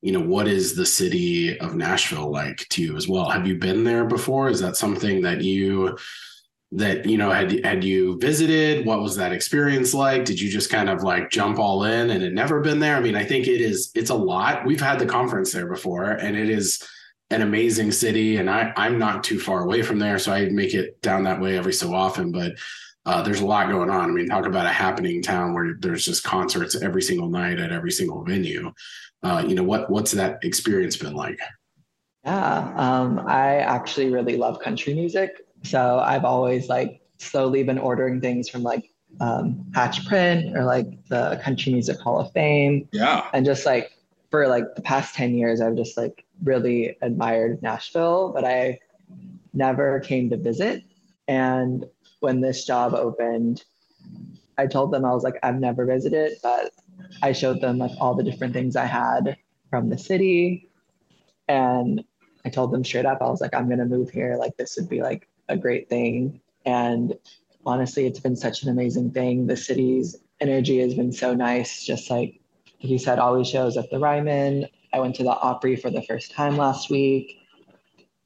you 0.02 0.12
know 0.12 0.20
what 0.20 0.48
is 0.48 0.76
the 0.76 0.86
city 0.86 1.58
of 1.60 1.76
Nashville 1.76 2.30
like 2.30 2.68
to 2.70 2.84
you 2.84 2.98
as 2.98 3.08
well? 3.08 3.30
Have 3.30 3.48
you 3.48 3.58
been 3.58 3.84
there 3.84 4.06
before? 4.06 4.50
Is 4.50 4.60
that 4.60 4.76
something 4.76 5.22
that 5.22 5.42
you 5.42 5.98
that 6.74 7.06
you 7.06 7.18
know 7.18 7.32
had 7.32 7.64
had 7.64 7.84
you 7.84 8.18
visited 8.20 8.86
what 8.86 9.00
was 9.00 9.16
that 9.16 9.32
experience 9.32 9.94
like 9.94 10.26
did 10.26 10.38
you 10.38 10.50
just 10.50 10.70
kind 10.70 10.90
of 10.90 11.02
like 11.02 11.30
jump 11.30 11.58
all 11.60 11.86
in 11.86 12.10
and 12.10 12.22
had 12.22 12.34
never 12.34 12.60
been 12.60 12.80
there 12.80 12.98
i 12.98 13.00
mean 13.00 13.16
i 13.16 13.24
think 13.24 13.48
it 13.48 13.62
is 13.62 13.90
it's 13.96 14.10
a 14.10 14.16
lot 14.16 14.66
we've 14.66 14.82
had 14.82 15.00
the 15.00 15.06
conference 15.06 15.54
there 15.54 15.68
before 15.68 16.12
and 16.12 16.36
it 16.36 16.50
is 16.50 16.86
an 17.30 17.42
amazing 17.42 17.92
city, 17.92 18.38
and 18.38 18.50
I 18.50 18.72
I'm 18.78 18.98
not 18.98 19.24
too 19.24 19.40
far 19.40 19.64
away 19.64 19.82
from 19.82 20.00
there, 20.00 20.20
so 20.20 20.32
I 20.32 20.46
make 20.50 20.74
it 20.74 21.02
down 21.02 21.24
that 21.24 21.42
way 21.42 21.58
every 21.58 21.74
so 21.74 21.94
often. 21.94 22.32
But 22.32 22.54
uh, 23.06 23.22
there's 23.22 23.42
a 23.42 23.46
lot 23.46 23.70
going 23.70 23.90
on. 23.90 24.10
I 24.10 24.14
mean, 24.14 24.28
talk 24.28 24.46
about 24.46 24.66
a 24.66 24.70
happening 24.70 25.22
town 25.22 25.54
where 25.54 25.76
there's 25.80 26.06
just 26.06 26.24
concerts 26.24 26.76
every 26.82 27.02
single 27.02 27.30
night 27.30 27.60
at 27.60 27.72
every 27.72 27.92
single 27.92 28.24
venue. 28.24 28.72
Uh, 29.24 29.44
you 29.46 29.56
know 29.56 29.64
what 29.64 29.90
what's 29.90 30.12
that 30.12 30.40
experience 30.44 30.96
been 30.96 31.16
like? 31.16 31.40
Yeah, 32.24 32.74
um, 32.76 33.20
I 33.28 33.58
actually 33.58 34.10
really 34.10 34.38
love 34.38 34.60
country 34.60 34.94
music, 34.94 35.47
so 35.68 36.00
I've 36.00 36.26
always 36.26 36.70
like 36.70 37.02
slowly 37.18 37.64
been 37.64 37.78
ordering 37.78 38.22
things 38.22 38.50
from 38.50 38.64
like 38.64 38.90
um, 39.20 39.66
Hatch 39.74 40.06
Print 40.08 40.56
or 40.56 40.64
like 40.64 40.88
the 41.08 41.40
Country 41.44 41.74
Music 41.74 42.00
Hall 42.00 42.20
of 42.20 42.32
Fame. 42.32 42.88
Yeah, 42.92 43.28
and 43.34 43.46
just 43.46 43.66
like 43.66 43.92
for 44.30 44.48
like 44.48 44.76
the 44.76 44.82
past 44.82 45.16
10 45.16 45.36
years, 45.36 45.62
I've 45.62 45.76
just 45.76 45.98
like 45.98 46.26
really 46.44 46.98
admired 47.02 47.62
Nashville, 47.62 48.32
but 48.34 48.46
I 48.46 48.80
never 49.54 50.00
came 50.02 50.30
to 50.30 50.38
visit. 50.38 50.84
And 51.28 51.86
when 52.20 52.42
this 52.42 52.66
job 52.66 52.94
opened, 52.94 53.64
I 54.58 54.68
told 54.68 54.92
them 54.92 55.06
I 55.06 55.14
was 55.14 55.24
like, 55.24 55.38
I've 55.44 55.60
never 55.60 55.86
visited, 55.86 56.38
but 56.42 56.72
I 57.22 57.32
showed 57.32 57.62
them 57.62 57.78
like 57.78 57.92
all 58.00 58.16
the 58.16 58.24
different 58.24 58.54
things 58.54 58.76
I 58.76 58.86
had 58.86 59.38
from 59.70 59.90
the 59.90 59.98
city. 59.98 60.70
And 61.48 62.04
I 62.46 62.50
told 62.50 62.72
them 62.72 62.84
straight 62.84 63.06
up, 63.06 63.20
I 63.22 63.30
was 63.30 63.42
like, 63.42 63.54
I'm 63.54 63.70
gonna 63.70 63.86
move 63.86 64.10
here. 64.10 64.36
Like 64.38 64.58
this 64.58 64.78
would 64.78 64.90
be 64.90 65.02
like 65.02 65.28
a 65.50 65.58
great 65.58 65.90
thing. 65.90 66.42
And 66.66 67.16
honestly, 67.66 68.06
it's 68.06 68.20
been 68.20 68.36
such 68.36 68.64
an 68.64 68.70
amazing 68.70 69.12
thing. 69.12 69.48
The 69.48 69.58
city's 69.58 70.18
energy 70.40 70.80
has 70.80 70.94
been 70.94 71.12
so 71.12 71.34
nice. 71.34 71.84
Just 71.84 72.10
like 72.10 72.40
he 72.78 72.98
said, 72.98 73.20
always 73.20 73.48
shows 73.48 73.78
at 73.78 73.90
the 73.90 74.00
Ryman. 74.00 74.68
I 74.94 75.00
went 75.00 75.16
to 75.16 75.24
the 75.24 75.32
Opry 75.32 75.76
for 75.76 75.90
the 75.90 76.02
first 76.04 76.32
time 76.32 76.58
last 76.58 76.90
week, 76.90 77.40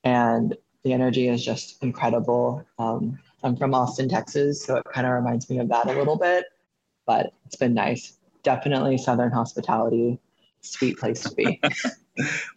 and 0.04 0.56
the 0.84 0.94
energy 0.94 1.28
is 1.28 1.44
just 1.44 1.82
incredible. 1.84 2.66
Um, 2.78 3.20
I'm 3.44 3.56
from 3.56 3.74
Austin, 3.74 4.10
Texas, 4.10 4.64
so 4.64 4.78
it 4.78 4.86
kind 4.94 5.08
of 5.08 5.14
reminds 5.14 5.50
me 5.50 5.60
of 5.60 5.70
that 5.70 5.88
a 5.88 5.94
little 5.94 6.18
bit, 6.18 6.46
but 7.06 7.34
it's 7.46 7.56
been 7.56 7.74
nice. 7.74 8.18
Definitely 8.44 8.98
Southern 8.98 9.32
hospitality, 9.32 10.20
sweet 10.62 10.98
place 10.98 11.22
to 11.24 11.34
be. 11.34 11.62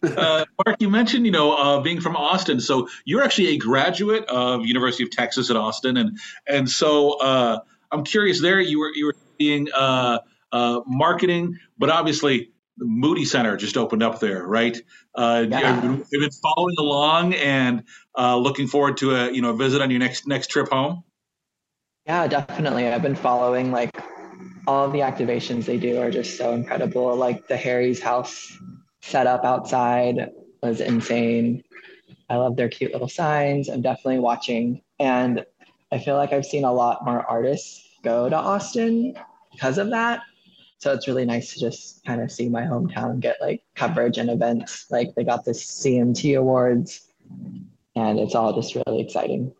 uh, 0.03 0.45
Mark, 0.65 0.77
you 0.79 0.89
mentioned 0.89 1.25
you 1.25 1.31
know 1.31 1.53
uh, 1.53 1.79
being 1.81 2.01
from 2.01 2.15
Austin, 2.15 2.59
so 2.59 2.87
you're 3.05 3.23
actually 3.23 3.49
a 3.49 3.57
graduate 3.57 4.25
of 4.25 4.65
University 4.65 5.03
of 5.03 5.11
Texas 5.11 5.49
at 5.49 5.55
Austin, 5.55 5.97
and 5.97 6.17
and 6.47 6.69
so 6.69 7.19
uh, 7.19 7.59
I'm 7.91 8.03
curious. 8.03 8.41
There, 8.41 8.59
you 8.59 8.79
were 8.79 8.91
you 8.93 9.05
were 9.07 9.15
being 9.37 9.67
uh, 9.73 10.19
uh, 10.51 10.81
marketing, 10.85 11.57
but 11.77 11.89
obviously 11.89 12.51
the 12.77 12.85
Moody 12.85 13.23
Center 13.23 13.55
just 13.55 13.77
opened 13.77 14.03
up 14.03 14.19
there, 14.19 14.45
right? 14.45 14.77
Uh, 15.13 15.45
yeah. 15.49 15.81
You've 15.83 16.09
been 16.11 16.29
following 16.31 16.75
along 16.77 17.33
and 17.35 17.83
looking 18.17 18.67
forward 18.67 18.97
to 18.97 19.15
a 19.15 19.31
you 19.31 19.41
know 19.41 19.51
a 19.51 19.55
visit 19.55 19.81
on 19.81 19.89
your 19.89 19.99
next 19.99 20.27
next 20.27 20.47
trip 20.47 20.69
home. 20.69 21.03
Yeah, 22.05 22.27
definitely. 22.27 22.87
I've 22.87 23.01
been 23.01 23.15
following 23.15 23.71
like 23.71 23.89
all 24.67 24.89
the 24.89 24.99
activations 24.99 25.65
they 25.65 25.77
do 25.77 25.99
are 25.99 26.11
just 26.11 26.37
so 26.37 26.53
incredible. 26.53 27.15
Like 27.15 27.47
the 27.47 27.57
Harry's 27.57 28.01
house 28.01 28.57
setup 29.05 29.45
outside 29.45 30.31
was 30.63 30.81
insane. 30.81 31.63
I 32.29 32.37
love 32.37 32.55
their 32.55 32.69
cute 32.69 32.91
little 32.91 33.07
signs. 33.07 33.69
I'm 33.69 33.81
definitely 33.81 34.19
watching. 34.19 34.81
And 34.99 35.45
I 35.91 35.99
feel 35.99 36.15
like 36.15 36.33
I've 36.33 36.45
seen 36.45 36.63
a 36.63 36.73
lot 36.73 37.05
more 37.05 37.23
artists 37.25 37.87
go 38.03 38.29
to 38.29 38.35
Austin 38.35 39.15
because 39.51 39.77
of 39.77 39.91
that. 39.91 40.21
So 40.79 40.91
it's 40.91 41.07
really 41.07 41.25
nice 41.25 41.53
to 41.53 41.59
just 41.59 42.03
kind 42.03 42.21
of 42.21 42.31
see 42.31 42.49
my 42.49 42.63
hometown 42.63 43.19
get 43.19 43.37
like 43.41 43.63
coverage 43.75 44.17
and 44.17 44.29
events. 44.29 44.87
Like 44.89 45.13
they 45.15 45.23
got 45.23 45.45
this 45.45 45.63
CMT 45.63 46.37
awards 46.37 47.07
and 47.95 48.19
it's 48.19 48.35
all 48.35 48.53
just 48.53 48.75
really 48.75 49.01
exciting. 49.01 49.53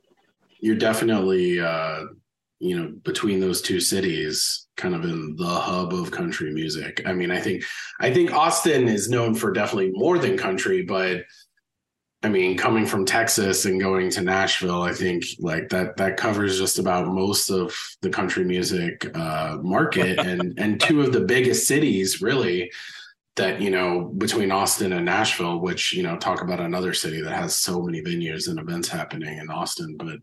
You're 0.59 0.75
definitely 0.75 1.59
uh 1.59 2.05
you 2.65 2.77
know 2.77 2.91
between 3.03 3.39
those 3.39 3.61
two 3.61 3.79
cities 3.79 4.67
kind 4.75 4.95
of 4.95 5.03
in 5.03 5.35
the 5.35 5.45
hub 5.45 5.93
of 5.93 6.11
country 6.11 6.51
music. 6.51 7.01
I 7.05 7.13
mean 7.13 7.31
i 7.31 7.39
think 7.39 7.63
i 7.99 8.11
think 8.11 8.33
austin 8.33 8.87
is 8.87 9.09
known 9.09 9.35
for 9.35 9.51
definitely 9.51 9.91
more 9.93 10.17
than 10.17 10.37
country 10.37 10.81
but 10.81 11.23
i 12.23 12.29
mean 12.29 12.57
coming 12.57 12.85
from 12.85 13.05
texas 13.05 13.65
and 13.65 13.79
going 13.79 14.09
to 14.11 14.21
nashville 14.21 14.81
i 14.81 14.91
think 14.91 15.25
like 15.39 15.69
that 15.69 15.95
that 15.97 16.17
covers 16.17 16.57
just 16.57 16.79
about 16.79 17.07
most 17.07 17.49
of 17.49 17.75
the 18.01 18.09
country 18.09 18.43
music 18.43 19.15
uh, 19.15 19.57
market 19.61 20.19
and 20.29 20.57
and 20.57 20.81
two 20.81 21.01
of 21.01 21.13
the 21.13 21.21
biggest 21.21 21.67
cities 21.67 22.21
really 22.21 22.71
that 23.35 23.61
you 23.61 23.69
know 23.69 24.13
between 24.17 24.51
austin 24.51 24.93
and 24.93 25.05
nashville 25.05 25.59
which 25.59 25.93
you 25.93 26.03
know 26.03 26.17
talk 26.17 26.41
about 26.41 26.59
another 26.59 26.93
city 26.93 27.21
that 27.21 27.35
has 27.35 27.55
so 27.55 27.81
many 27.81 28.01
venues 28.01 28.49
and 28.49 28.59
events 28.59 28.87
happening 28.87 29.37
in 29.37 29.49
austin 29.49 29.95
but 29.97 30.17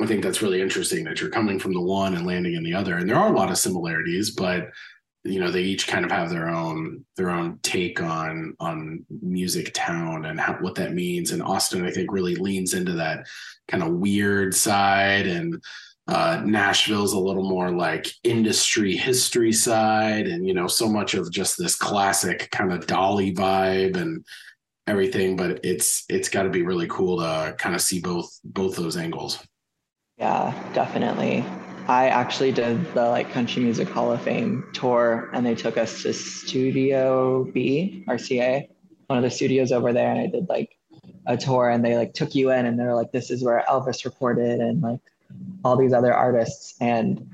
I 0.00 0.06
think 0.06 0.22
that's 0.22 0.42
really 0.42 0.62
interesting 0.62 1.04
that 1.04 1.20
you're 1.20 1.30
coming 1.30 1.58
from 1.58 1.74
the 1.74 1.80
one 1.80 2.14
and 2.14 2.26
landing 2.26 2.54
in 2.54 2.62
the 2.62 2.74
other. 2.74 2.96
And 2.96 3.08
there 3.08 3.18
are 3.18 3.32
a 3.32 3.36
lot 3.36 3.50
of 3.50 3.58
similarities, 3.58 4.30
but 4.30 4.70
you 5.22 5.38
know 5.38 5.50
they 5.50 5.60
each 5.60 5.86
kind 5.86 6.04
of 6.04 6.10
have 6.10 6.30
their 6.30 6.48
own 6.48 7.04
their 7.16 7.28
own 7.28 7.58
take 7.62 8.02
on 8.02 8.56
on 8.58 9.04
music 9.20 9.72
town 9.74 10.24
and 10.24 10.40
how, 10.40 10.54
what 10.54 10.74
that 10.76 10.94
means. 10.94 11.32
And 11.32 11.42
austin 11.42 11.84
i 11.84 11.90
think 11.90 12.10
really 12.10 12.36
leans 12.36 12.72
into 12.72 12.92
that 12.92 13.26
kind 13.68 13.82
of 13.82 13.92
weird 13.92 14.54
side. 14.54 15.26
And 15.26 15.62
uh, 16.08 16.42
nashville's 16.44 17.12
a 17.12 17.18
little 17.18 17.48
more 17.48 17.70
like 17.70 18.08
industry 18.24 18.96
history 18.96 19.52
side. 19.52 20.26
And 20.26 20.46
you 20.46 20.54
know 20.54 20.66
so 20.66 20.88
much 20.88 21.14
of 21.14 21.30
just 21.30 21.58
this 21.58 21.76
classic 21.76 22.50
kind 22.50 22.72
of 22.72 22.86
dolly 22.86 23.34
vibe 23.34 23.96
and 23.96 24.24
everything. 24.86 25.36
But 25.36 25.60
it's 25.64 26.04
it's 26.08 26.30
got 26.30 26.44
to 26.44 26.50
be 26.50 26.62
really 26.62 26.88
cool 26.88 27.18
to 27.18 27.54
kind 27.58 27.74
of 27.74 27.82
see 27.82 28.00
both 28.00 28.40
both 28.42 28.74
those 28.74 28.96
angles 28.96 29.38
yeah, 30.20 30.52
definitely. 30.74 31.42
I 31.88 32.08
actually 32.08 32.52
did 32.52 32.92
the 32.92 33.08
like 33.08 33.32
Country 33.32 33.62
Music 33.62 33.88
Hall 33.88 34.12
of 34.12 34.20
Fame 34.20 34.68
tour, 34.74 35.30
and 35.32 35.46
they 35.46 35.54
took 35.54 35.78
us 35.78 36.02
to 36.02 36.12
Studio 36.12 37.44
B, 37.44 38.04
RCA, 38.06 38.68
one 39.06 39.16
of 39.16 39.24
the 39.24 39.30
studios 39.30 39.72
over 39.72 39.94
there, 39.94 40.10
and 40.10 40.20
I 40.20 40.26
did 40.26 40.46
like 40.48 40.76
a 41.26 41.38
tour, 41.38 41.70
and 41.70 41.82
they 41.82 41.96
like 41.96 42.12
took 42.12 42.34
you 42.34 42.50
in, 42.50 42.66
and 42.66 42.78
they're 42.78 42.94
like, 42.94 43.12
"This 43.12 43.30
is 43.30 43.42
where 43.42 43.64
Elvis 43.66 44.04
recorded," 44.04 44.60
and 44.60 44.82
like 44.82 45.00
all 45.64 45.76
these 45.76 45.94
other 45.94 46.12
artists, 46.12 46.74
and 46.80 47.26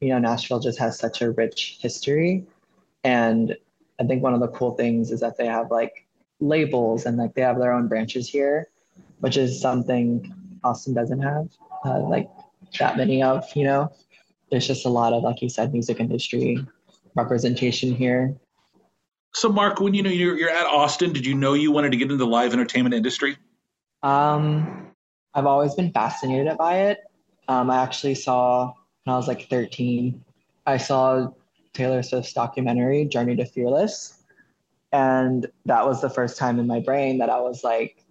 you 0.00 0.10
know, 0.10 0.18
Nashville 0.20 0.60
just 0.60 0.78
has 0.78 0.96
such 0.96 1.20
a 1.20 1.32
rich 1.32 1.78
history, 1.80 2.46
and 3.02 3.56
I 4.00 4.04
think 4.04 4.22
one 4.22 4.34
of 4.34 4.40
the 4.40 4.48
cool 4.48 4.76
things 4.76 5.10
is 5.10 5.18
that 5.20 5.36
they 5.36 5.46
have 5.46 5.72
like 5.72 6.06
labels 6.38 7.06
and 7.06 7.16
like 7.16 7.34
they 7.34 7.42
have 7.42 7.58
their 7.58 7.72
own 7.72 7.88
branches 7.88 8.28
here, 8.28 8.68
which 9.18 9.36
is 9.36 9.60
something 9.60 10.32
Austin 10.62 10.94
doesn't 10.94 11.20
have 11.20 11.48
uh, 11.84 12.00
like 12.00 12.28
that 12.78 12.96
many 12.96 13.22
of, 13.22 13.44
you 13.54 13.64
know. 13.64 13.92
There's 14.50 14.66
just 14.66 14.86
a 14.86 14.88
lot 14.88 15.12
of, 15.12 15.22
like 15.22 15.42
you 15.42 15.48
said, 15.48 15.72
music 15.72 16.00
industry 16.00 16.64
representation 17.14 17.94
here. 17.94 18.36
So, 19.34 19.48
Mark, 19.48 19.80
when 19.80 19.94
you 19.94 20.02
know 20.02 20.10
you're, 20.10 20.38
you're 20.38 20.50
at 20.50 20.66
Austin, 20.66 21.12
did 21.12 21.26
you 21.26 21.34
know 21.34 21.54
you 21.54 21.72
wanted 21.72 21.90
to 21.90 21.96
get 21.96 22.04
into 22.04 22.16
the 22.16 22.26
live 22.26 22.52
entertainment 22.52 22.94
industry? 22.94 23.36
Um, 24.02 24.90
I've 25.34 25.46
always 25.46 25.74
been 25.74 25.92
fascinated 25.92 26.56
by 26.56 26.82
it. 26.82 26.98
Um, 27.48 27.70
I 27.70 27.82
actually 27.82 28.14
saw 28.14 28.72
when 29.04 29.14
I 29.14 29.16
was 29.16 29.26
like 29.26 29.48
13, 29.48 30.22
I 30.66 30.76
saw 30.76 31.30
Taylor 31.72 32.02
Swift's 32.02 32.32
documentary, 32.32 33.04
Journey 33.06 33.36
to 33.36 33.44
Fearless. 33.44 34.22
And 34.92 35.46
that 35.66 35.84
was 35.84 36.00
the 36.00 36.08
first 36.08 36.38
time 36.38 36.58
in 36.60 36.66
my 36.66 36.80
brain 36.80 37.18
that 37.18 37.28
I 37.28 37.40
was 37.40 37.64
like, 37.64 38.03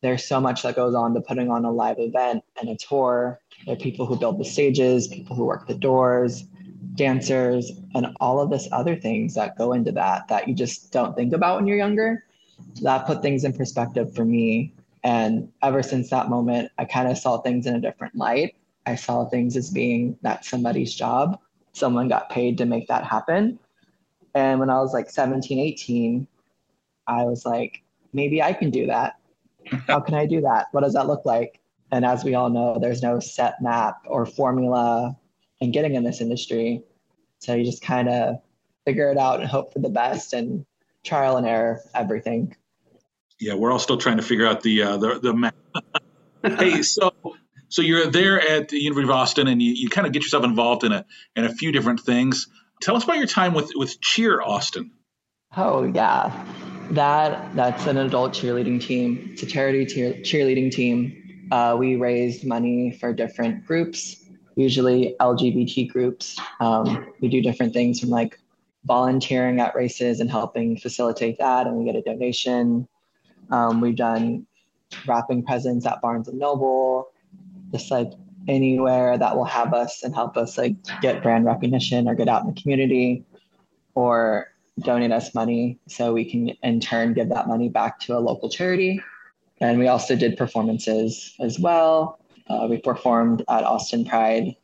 there's 0.00 0.24
so 0.24 0.40
much 0.40 0.62
that 0.62 0.76
goes 0.76 0.94
on 0.94 1.14
to 1.14 1.20
putting 1.20 1.50
on 1.50 1.64
a 1.64 1.70
live 1.70 1.98
event 1.98 2.44
and 2.60 2.68
a 2.70 2.76
tour. 2.76 3.40
There 3.66 3.74
are 3.74 3.78
people 3.78 4.06
who 4.06 4.16
build 4.16 4.38
the 4.38 4.44
stages, 4.44 5.08
people 5.08 5.34
who 5.34 5.44
work 5.44 5.66
the 5.66 5.74
doors, 5.74 6.44
dancers, 6.94 7.72
and 7.94 8.06
all 8.20 8.40
of 8.40 8.50
this 8.50 8.68
other 8.70 8.94
things 8.94 9.34
that 9.34 9.58
go 9.58 9.72
into 9.72 9.92
that 9.92 10.28
that 10.28 10.46
you 10.46 10.54
just 10.54 10.92
don't 10.92 11.16
think 11.16 11.32
about 11.32 11.56
when 11.56 11.66
you're 11.66 11.76
younger. 11.76 12.24
That 12.82 13.06
put 13.06 13.22
things 13.22 13.44
in 13.44 13.52
perspective 13.52 14.14
for 14.14 14.24
me. 14.24 14.72
And 15.02 15.50
ever 15.62 15.82
since 15.82 16.10
that 16.10 16.28
moment, 16.28 16.70
I 16.78 16.84
kind 16.84 17.08
of 17.08 17.18
saw 17.18 17.38
things 17.38 17.66
in 17.66 17.74
a 17.74 17.80
different 17.80 18.14
light. 18.16 18.56
I 18.86 18.94
saw 18.94 19.28
things 19.28 19.56
as 19.56 19.70
being 19.70 20.16
that 20.22 20.44
somebody's 20.44 20.94
job. 20.94 21.40
Someone 21.72 22.08
got 22.08 22.30
paid 22.30 22.58
to 22.58 22.66
make 22.66 22.88
that 22.88 23.04
happen. 23.04 23.58
And 24.34 24.60
when 24.60 24.70
I 24.70 24.80
was 24.80 24.92
like 24.92 25.10
17, 25.10 25.58
18, 25.58 26.26
I 27.06 27.24
was 27.24 27.44
like, 27.44 27.82
maybe 28.12 28.42
I 28.42 28.52
can 28.52 28.70
do 28.70 28.86
that 28.86 29.17
how 29.86 30.00
can 30.00 30.14
I 30.14 30.26
do 30.26 30.42
that? 30.42 30.66
What 30.72 30.82
does 30.82 30.94
that 30.94 31.06
look 31.06 31.24
like? 31.24 31.60
And 31.90 32.04
as 32.04 32.24
we 32.24 32.34
all 32.34 32.50
know, 32.50 32.78
there's 32.80 33.02
no 33.02 33.20
set 33.20 33.62
map 33.62 33.98
or 34.06 34.26
formula 34.26 35.16
in 35.60 35.72
getting 35.72 35.94
in 35.94 36.04
this 36.04 36.20
industry. 36.20 36.82
So 37.38 37.54
you 37.54 37.64
just 37.64 37.82
kind 37.82 38.08
of 38.08 38.36
figure 38.84 39.10
it 39.10 39.18
out 39.18 39.40
and 39.40 39.48
hope 39.48 39.72
for 39.72 39.78
the 39.78 39.88
best 39.88 40.32
and 40.32 40.66
trial 41.04 41.36
and 41.36 41.46
error 41.46 41.80
everything. 41.94 42.56
Yeah, 43.40 43.54
we're 43.54 43.72
all 43.72 43.78
still 43.78 43.98
trying 43.98 44.16
to 44.16 44.22
figure 44.22 44.46
out 44.46 44.62
the 44.62 44.82
uh, 44.82 44.96
the, 44.96 45.18
the 45.20 45.32
map. 45.32 45.54
hey, 46.42 46.82
so 46.82 47.12
so 47.68 47.82
you're 47.82 48.06
there 48.06 48.40
at 48.40 48.68
the 48.68 48.78
University 48.78 49.12
of 49.12 49.16
Austin, 49.16 49.46
and 49.46 49.62
you, 49.62 49.72
you 49.72 49.88
kind 49.88 50.06
of 50.06 50.12
get 50.12 50.22
yourself 50.22 50.44
involved 50.44 50.84
in 50.84 50.92
a 50.92 51.04
in 51.36 51.44
a 51.44 51.54
few 51.54 51.70
different 51.70 52.00
things. 52.00 52.48
Tell 52.82 52.96
us 52.96 53.04
about 53.04 53.18
your 53.18 53.26
time 53.26 53.54
with 53.54 53.70
with 53.76 54.00
Cheer 54.00 54.40
Austin. 54.40 54.90
Oh 55.56 55.84
yeah, 55.84 56.46
that 56.90 57.54
that's 57.54 57.86
an 57.86 57.98
adult 57.98 58.32
cheerleading 58.32 58.80
team. 58.80 59.30
It's 59.32 59.42
a 59.42 59.46
charity 59.46 59.86
cheer, 59.86 60.12
cheerleading 60.14 60.70
team. 60.70 61.48
Uh, 61.50 61.76
we 61.78 61.96
raised 61.96 62.46
money 62.46 62.92
for 62.92 63.12
different 63.12 63.66
groups, 63.66 64.24
usually 64.56 65.14
LGBT 65.20 65.88
groups. 65.88 66.38
Um, 66.60 67.12
we 67.20 67.28
do 67.28 67.40
different 67.40 67.72
things 67.72 68.00
from 68.00 68.10
like 68.10 68.38
volunteering 68.84 69.60
at 69.60 69.74
races 69.74 70.20
and 70.20 70.30
helping 70.30 70.76
facilitate 70.76 71.38
that, 71.38 71.66
and 71.66 71.76
we 71.76 71.84
get 71.84 71.96
a 71.96 72.02
donation. 72.02 72.88
Um, 73.50 73.80
we've 73.80 73.96
done 73.96 74.46
wrapping 75.06 75.44
presents 75.44 75.86
at 75.86 76.00
Barnes 76.00 76.28
and 76.28 76.38
Noble, 76.38 77.10
just 77.72 77.90
like 77.90 78.10
anywhere 78.46 79.18
that 79.18 79.36
will 79.36 79.44
have 79.44 79.74
us 79.74 80.02
and 80.02 80.14
help 80.14 80.36
us 80.36 80.56
like 80.56 80.74
get 81.02 81.22
brand 81.22 81.44
recognition 81.44 82.08
or 82.08 82.14
get 82.14 82.28
out 82.28 82.42
in 82.42 82.54
the 82.54 82.60
community 82.60 83.24
or 83.94 84.48
donate 84.80 85.12
us 85.12 85.34
money 85.34 85.78
so 85.86 86.12
we 86.12 86.24
can 86.24 86.50
in 86.62 86.80
turn 86.80 87.14
give 87.14 87.28
that 87.30 87.48
money 87.48 87.68
back 87.68 88.00
to 88.00 88.16
a 88.16 88.20
local 88.20 88.48
charity. 88.48 89.02
And 89.60 89.78
we 89.78 89.88
also 89.88 90.14
did 90.14 90.36
performances 90.36 91.34
as 91.40 91.58
well. 91.58 92.20
Uh, 92.48 92.66
we 92.70 92.78
performed 92.78 93.42
at 93.48 93.64
Austin 93.64 94.04
Pride. 94.04 94.54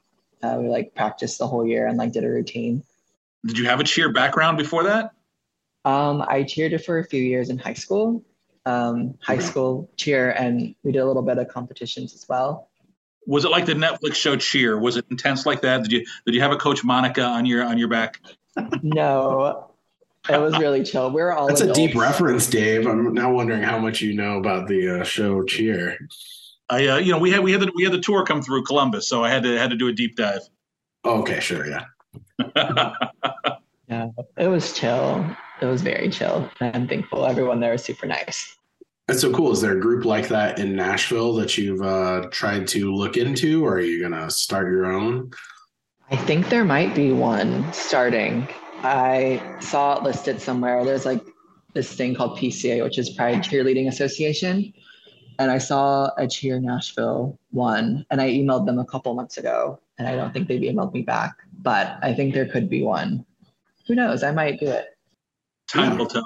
Uh, 0.42 0.59
we 0.61 0.68
like 0.68 0.94
practiced 0.94 1.38
the 1.38 1.47
whole 1.47 1.66
year 1.66 1.87
and 1.87 1.99
like 1.99 2.12
did 2.12 2.25
a 2.25 2.28
routine. 2.28 2.83
Did 3.47 3.59
you 3.59 3.66
have 3.66 3.80
a 3.80 3.85
cheer 3.85 4.12
background 4.12 4.56
before 4.56 4.85
that? 4.85 5.12
Um, 5.85 6.25
I 6.26 6.44
cheered 6.44 6.83
for 6.83 6.99
a 6.99 7.04
few 7.04 7.23
years 7.23 7.50
in 7.50 7.59
high 7.59 7.75
school, 7.75 8.25
um, 8.64 9.14
high 9.21 9.38
school 9.38 9.90
cheer, 9.97 10.30
and 10.30 10.75
we 10.83 10.92
did 10.92 11.00
a 11.00 11.06
little 11.06 11.23
bit 11.23 11.37
of 11.37 11.49
competitions 11.49 12.14
as 12.14 12.26
well. 12.26 12.71
Was 13.26 13.44
it 13.44 13.50
like 13.50 13.66
the 13.66 13.75
Netflix 13.75 14.14
show 14.14 14.37
Cheer? 14.37 14.78
Was 14.78 14.97
it 14.97 15.06
intense 15.11 15.47
like 15.47 15.62
that? 15.62 15.83
Did 15.83 15.92
you 15.92 16.06
did 16.26 16.35
you 16.35 16.40
have 16.40 16.52
a 16.52 16.56
Coach 16.56 16.85
Monica 16.85 17.23
on 17.23 17.47
your 17.47 17.64
on 17.64 17.78
your 17.78 17.88
back? 17.88 18.21
no, 18.83 19.71
it 20.28 20.40
was 20.40 20.59
really 20.59 20.83
chill. 20.83 21.11
We 21.11 21.23
were 21.23 21.33
all. 21.33 21.47
That's 21.49 21.61
adults. 21.61 21.78
a 21.78 21.87
deep 21.87 21.97
reference, 21.97 22.47
Dave. 22.47 22.87
I'm 22.87 23.12
now 23.12 23.33
wondering 23.33 23.62
how 23.62 23.78
much 23.78 24.00
you 24.00 24.14
know 24.14 24.38
about 24.38 24.69
the 24.69 25.00
uh, 25.00 25.04
show 25.04 25.43
Cheer. 25.45 25.99
I, 26.71 26.87
uh, 26.87 26.97
you 26.97 27.12
know, 27.12 27.19
we 27.19 27.31
had 27.31 27.40
we 27.40 27.52
had 27.52 27.61
the, 27.61 27.73
we 27.75 27.85
had 27.85 27.93
the 27.93 28.00
tour 28.00 28.25
come 28.25 28.40
through 28.40 28.64
Columbus, 28.64 29.07
so 29.07 29.23
I 29.23 29.31
had 29.31 29.43
to 29.43 29.59
had 29.59 29.71
to 29.71 29.76
do 29.76 29.88
a 29.88 29.93
deep 29.93 30.16
dive. 30.16 30.40
okay, 31.04 31.40
sure, 31.40 31.66
yeah. 31.66 31.85
yeah, 33.88 34.09
it 34.38 34.49
was 34.49 34.73
chill. 34.73 35.25
It 35.61 35.66
was 35.66 35.83
very 35.83 36.09
chill. 36.09 36.49
I'm 36.61 36.88
thankful. 36.88 37.26
Everyone 37.26 37.61
there 37.61 37.73
was 37.73 37.85
super 37.85 38.07
nice. 38.07 38.57
That's 39.07 39.21
so 39.21 39.31
cool. 39.33 39.52
Is 39.52 39.61
there 39.61 39.76
a 39.76 39.81
group 39.81 40.07
like 40.07 40.28
that 40.28 40.59
in 40.59 40.75
Nashville 40.75 41.35
that 41.35 41.59
you've 41.59 41.83
uh, 41.83 42.28
tried 42.31 42.66
to 42.69 42.95
look 42.95 43.19
into, 43.19 43.64
or 43.64 43.75
are 43.75 43.81
you 43.81 44.02
gonna 44.02 44.31
start 44.31 44.71
your 44.71 44.87
own? 44.87 45.31
I 46.11 46.16
think 46.16 46.49
there 46.49 46.64
might 46.64 46.95
be 46.95 47.12
one 47.12 47.71
starting. 47.73 48.49
I 48.85 49.43
saw 49.61 49.97
it 49.97 50.03
listed 50.03 50.43
somewhere. 50.43 50.85
There's 50.85 51.07
like 51.07 51.25
this 51.73 51.93
thing 51.95 52.14
called 52.14 52.38
PCA, 52.38 52.85
which 52.85 52.99
is 52.99 53.11
Pride 53.11 53.38
Cheerleading 53.38 53.88
Association. 53.88 54.75
And 55.38 55.50
I 55.50 55.59
saw 55.59 56.11
a 56.19 56.29
Cheer 56.29 56.61
Nashville 56.61 57.38
one, 57.50 58.05
and 58.11 58.21
I 58.21 58.29
emailed 58.29 58.67
them 58.67 58.79
a 58.79 58.85
couple 58.85 59.12
months 59.14 59.38
ago, 59.38 59.81
and 59.99 60.07
I 60.07 60.14
don't 60.14 60.33
think 60.33 60.49
they've 60.49 60.61
emailed 60.61 60.93
me 60.93 61.03
back, 61.03 61.33
but 61.62 61.99
I 62.03 62.12
think 62.12 62.35
there 62.35 62.47
could 62.47 62.69
be 62.69 62.83
one. 62.83 63.25
Who 63.88 63.95
knows? 63.95 64.23
I 64.23 64.31
might 64.31 64.61
do 64.61 64.67
it. 64.67 64.97
Time 65.67 65.99
will 65.99 66.07
tell. 66.07 66.25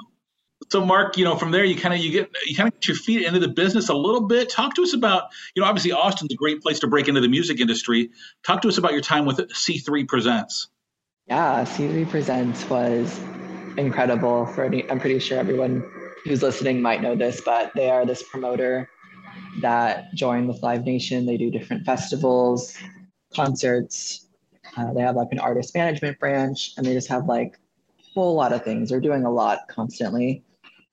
So, 0.69 0.85
Mark, 0.85 1.17
you 1.17 1.23
know, 1.23 1.37
from 1.37 1.51
there 1.51 1.63
you 1.63 1.75
kind 1.75 1.95
of 1.95 2.01
you 2.01 2.11
get 2.11 2.29
you 2.45 2.55
kind 2.55 2.67
of 2.67 2.73
get 2.73 2.89
your 2.89 2.97
feet 2.97 3.25
into 3.25 3.39
the 3.39 3.47
business 3.47 3.89
a 3.89 3.95
little 3.95 4.27
bit. 4.27 4.49
Talk 4.49 4.75
to 4.75 4.83
us 4.83 4.93
about, 4.93 5.23
you 5.55 5.61
know, 5.61 5.67
obviously 5.67 5.93
Austin's 5.93 6.33
a 6.33 6.35
great 6.35 6.61
place 6.61 6.79
to 6.79 6.87
break 6.87 7.07
into 7.07 7.21
the 7.21 7.29
music 7.29 7.59
industry. 7.59 8.11
Talk 8.45 8.61
to 8.61 8.67
us 8.67 8.77
about 8.77 8.91
your 8.91 9.01
time 9.01 9.25
with 9.25 9.37
C3 9.37 10.07
Presents. 10.07 10.67
Yeah, 11.29 11.63
C3 11.63 12.05
Presents 12.05 12.67
was 12.71 13.19
incredible. 13.77 14.47
For 14.47 14.63
any, 14.63 14.89
I'm 14.89 14.99
pretty 14.99 15.19
sure 15.19 15.37
everyone 15.37 15.83
who's 16.23 16.41
listening 16.41 16.81
might 16.81 17.03
know 17.03 17.15
this, 17.15 17.39
but 17.39 17.71
they 17.75 17.91
are 17.91 18.03
this 18.03 18.23
promoter 18.23 18.89
that 19.61 20.11
join 20.15 20.47
with 20.47 20.63
Live 20.63 20.85
Nation. 20.85 21.27
They 21.27 21.37
do 21.37 21.51
different 21.51 21.85
festivals, 21.85 22.75
concerts. 23.31 24.27
Uh, 24.75 24.91
they 24.93 25.01
have 25.01 25.15
like 25.15 25.27
an 25.31 25.37
artist 25.37 25.75
management 25.75 26.19
branch, 26.19 26.71
and 26.77 26.85
they 26.85 26.93
just 26.93 27.09
have 27.09 27.27
like 27.27 27.59
a 27.99 28.13
whole 28.15 28.33
lot 28.33 28.51
of 28.51 28.63
things. 28.63 28.89
They're 28.89 28.99
doing 28.99 29.23
a 29.23 29.31
lot 29.31 29.67
constantly. 29.67 30.43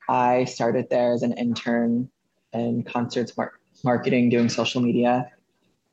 I 0.06 0.44
started 0.44 0.90
there 0.90 1.12
as 1.12 1.22
an 1.22 1.32
intern 1.32 2.10
in 2.52 2.82
concerts 2.82 3.34
mar- 3.38 3.54
marketing, 3.84 4.28
doing 4.28 4.50
social 4.50 4.82
media. 4.82 5.30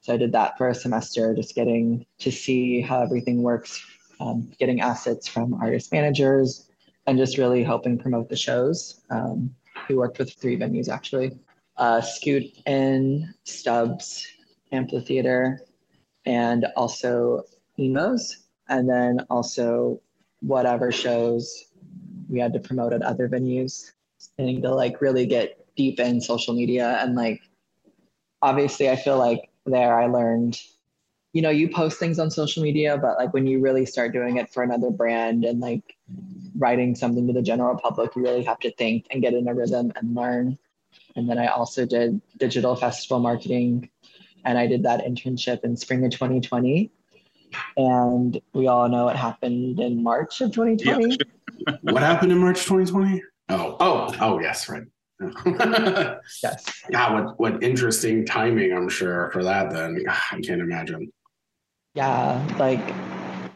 So 0.02 0.14
I 0.14 0.18
did 0.18 0.34
that 0.34 0.58
for 0.58 0.68
a 0.68 0.76
semester, 0.76 1.34
just 1.34 1.56
getting 1.56 2.06
to 2.20 2.30
see 2.30 2.82
how 2.82 3.02
everything 3.02 3.42
works, 3.42 3.82
um, 4.20 4.52
getting 4.60 4.82
assets 4.82 5.28
from 5.28 5.54
artist 5.56 5.92
managers, 5.92 6.70
and 7.08 7.18
just 7.18 7.38
really 7.38 7.64
helping 7.64 7.98
promote 7.98 8.30
the 8.30 8.36
shows. 8.36 9.02
Um, 9.10 9.54
we 9.90 9.96
worked 9.96 10.20
with 10.20 10.34
three 10.34 10.58
venues 10.58 10.88
actually 10.90 11.38
uh, 11.78 12.02
Scoot 12.02 12.44
Inn, 12.66 13.34
Stubb's, 13.44 14.28
Amphitheater, 14.72 15.62
and 16.26 16.66
also 16.76 17.44
Emo's. 17.80 18.38
And 18.70 18.90
then 18.90 19.26
also 19.30 20.02
whatever 20.42 20.92
shows 20.92 21.66
we 22.30 22.40
had 22.40 22.54
to 22.54 22.60
promote 22.60 22.94
at 22.94 23.02
other 23.02 23.28
venues. 23.28 23.92
And 24.38 24.62
to 24.62 24.74
like 24.74 25.02
really 25.02 25.26
get 25.26 25.66
deep 25.76 26.00
in 26.00 26.22
social 26.22 26.54
media 26.54 27.00
and 27.02 27.16
like 27.16 27.42
obviously 28.42 28.90
I 28.90 28.96
feel 28.96 29.18
like 29.18 29.50
there 29.66 30.00
I 30.00 30.06
learned 30.06 30.60
you 31.34 31.42
know 31.42 31.50
you 31.50 31.68
post 31.68 32.00
things 32.00 32.20
on 32.20 32.32
social 32.32 32.64
media 32.64 32.98
but 32.98 33.18
like 33.18 33.34
when 33.34 33.46
you 33.46 33.60
really 33.60 33.86
start 33.86 34.14
doing 34.14 34.38
it 34.38 34.54
for 34.54 34.64
another 34.64 34.90
brand 34.90 35.44
and 35.44 35.60
like 35.60 35.96
writing 36.58 36.96
something 36.96 37.28
to 37.28 37.34
the 37.34 37.42
general 37.42 37.76
public 37.76 38.16
you 38.16 38.22
really 38.22 38.44
have 38.44 38.60
to 38.60 38.72
think 38.74 39.06
and 39.12 39.22
get 39.22 39.34
in 39.34 39.48
a 39.48 39.54
rhythm 39.54 39.92
and 39.96 40.16
learn 40.16 40.58
and 41.16 41.30
then 41.30 41.38
I 41.38 41.48
also 41.48 41.86
did 41.86 42.22
digital 42.38 42.76
festival 42.76 43.20
marketing 43.20 43.90
and 44.46 44.58
I 44.58 44.68
did 44.68 44.84
that 44.84 45.06
internship 45.06 45.64
in 45.64 45.78
spring 45.78 46.06
of 46.06 46.12
2020. 46.12 46.92
And 47.78 48.42
we 48.54 48.68
all 48.68 48.90
know 48.90 49.06
what 49.06 49.16
happened 49.16 49.80
in 49.80 50.02
March 50.02 50.42
of 50.42 50.52
2020. 50.52 51.18
Yeah. 51.68 51.76
what 51.84 52.02
happened 52.02 52.32
in 52.32 52.40
March 52.40 52.64
2020? 52.64 53.22
Oh, 53.50 53.78
oh, 53.80 54.16
oh, 54.20 54.40
yes, 54.40 54.70
right. 54.70 54.84
yes. 56.44 56.84
Yeah, 56.90 57.14
what 57.14 57.40
what 57.40 57.64
interesting 57.64 58.26
timing, 58.26 58.74
I'm 58.74 58.90
sure, 58.90 59.30
for 59.32 59.44
that 59.44 59.70
then. 59.70 60.04
Ah, 60.10 60.28
I 60.32 60.42
can't 60.42 60.62
imagine. 60.62 61.12
Yeah, 61.94 62.46
like 62.58 62.94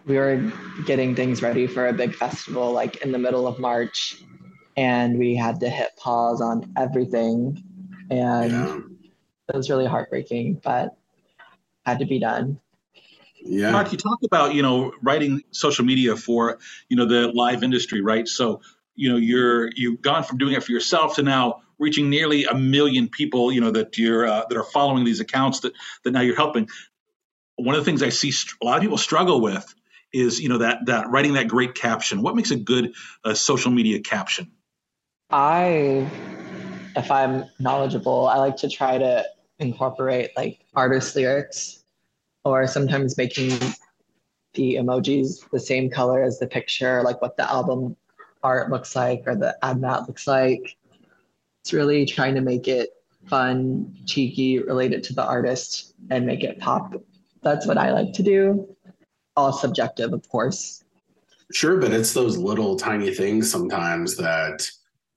we 0.06 0.17
were 0.17 0.52
getting 0.86 1.15
things 1.15 1.41
ready 1.41 1.67
for 1.67 1.88
a 1.88 1.93
big 1.93 2.15
festival 2.15 2.71
like 2.71 2.97
in 2.97 3.12
the 3.12 3.17
middle 3.17 3.47
of 3.47 3.60
March 3.60 4.21
and 4.78 5.17
we 5.17 5.36
had 5.36 5.60
to 5.60 5.69
hit 5.69 5.89
pause 5.97 6.39
on 6.39 6.71
everything 6.78 7.62
and 8.10 8.52
yeah. 8.52 8.80
it 9.50 9.56
was 9.56 9.69
really 9.69 9.86
heartbreaking 9.86 10.62
but 10.63 10.95
had 11.86 12.00
to 12.00 12.06
be 12.06 12.19
done. 12.19 12.60
Yeah. 13.43 13.71
Mark 13.71 13.91
you 13.91 13.97
talk 13.97 14.19
about 14.23 14.54
you 14.54 14.62
know 14.62 14.93
writing 15.02 15.41
social 15.52 15.84
media 15.84 16.15
for 16.15 16.60
you 16.89 16.97
know 16.97 17.06
the 17.06 17.32
live 17.34 17.63
industry 17.63 18.02
right? 18.02 18.28
So 18.28 18.62
you 18.95 19.10
know 19.10 19.17
you're 19.17 19.71
you've 19.76 20.02
gone 20.02 20.23
from 20.23 20.38
doing 20.38 20.54
it 20.54 20.63
for 20.63 20.71
yourself 20.71 21.15
to 21.15 21.23
now 21.23 21.62
reaching 21.80 22.10
nearly 22.10 22.45
a 22.45 22.56
million 22.56 23.10
people 23.10 23.52
you 23.52 23.62
know 23.62 23.71
that 23.71 23.97
you're 23.97 24.28
uh, 24.28 24.45
that 24.47 24.58
are 24.58 24.63
following 24.63 25.06
these 25.06 25.19
accounts 25.19 25.62
that 25.62 25.73
that 26.04 26.12
now 26.12 26.21
you're 26.21 26.36
helping 26.36 26.67
one 27.58 27.76
of 27.76 27.82
the 27.82 27.86
things 27.86 28.02
i 28.02 28.10
see 28.10 28.32
a 28.62 28.65
lot 28.65 28.78
of 28.78 28.82
people 28.82 28.98
struggle 28.98 29.41
with 29.41 29.74
is 30.13 30.39
you 30.39 30.50
know 30.50 30.58
that 30.58 30.86
that 30.86 31.10
writing 31.10 31.34
that 31.34 31.48
great 31.48 31.76
caption 31.76 32.22
what 32.22 32.36
makes 32.36 32.52
a 32.52 32.56
good 32.56 32.93
uh, 33.26 33.34
social 33.34 33.72
media 33.72 34.00
caption 34.00 34.52
I, 35.30 36.10
if 36.96 37.12
I'm 37.12 37.46
knowledgeable, 37.60 38.28
I 38.28 38.38
like 38.38 38.56
to 38.58 38.70
try 38.70 38.98
to 38.98 39.26
incorporate 39.60 40.32
like 40.38 40.60
artist 40.74 41.15
lyrics 41.15 41.84
or 42.46 42.65
sometimes 42.67 43.17
making 43.17 43.50
the 44.54 44.76
emojis 44.76 45.50
the 45.52 45.60
same 45.60 45.89
color 45.89 46.24
as 46.24 46.39
the 46.39 46.48
picture, 46.48 47.04
like 47.04 47.22
what 47.22 47.36
the 47.36 47.50
album 47.50 47.98
art 48.41 48.72
looks 48.72 48.96
like 48.96 49.24
or 49.26 49.36
the 49.36 49.58
ad 49.63 49.82
mat 49.82 50.08
looks 50.08 50.28
like. 50.28 50.78
It's 51.62 51.74
really 51.74 52.06
trying 52.06 52.36
to 52.36 52.41
make 52.41 52.70
it 52.70 52.91
fun, 53.26 53.98
cheeky, 54.06 54.60
related 54.60 55.04
to 55.04 55.13
the 55.13 55.24
artist 55.24 55.93
and 56.10 56.26
make 56.26 56.43
it 56.43 56.60
pop. 56.60 56.93
That's 57.43 57.65
what 57.65 57.78
I 57.78 57.91
like 57.91 58.13
to 58.13 58.23
do. 58.23 58.76
All 59.36 59.54
subjective, 59.54 60.13
of 60.13 60.28
course. 60.30 60.84
Sure, 61.54 61.78
but 61.78 61.93
it's 61.93 62.13
those 62.13 62.38
little 62.38 62.76
tiny 62.76 63.13
things 63.13 63.50
sometimes 63.50 64.17
that 64.17 64.67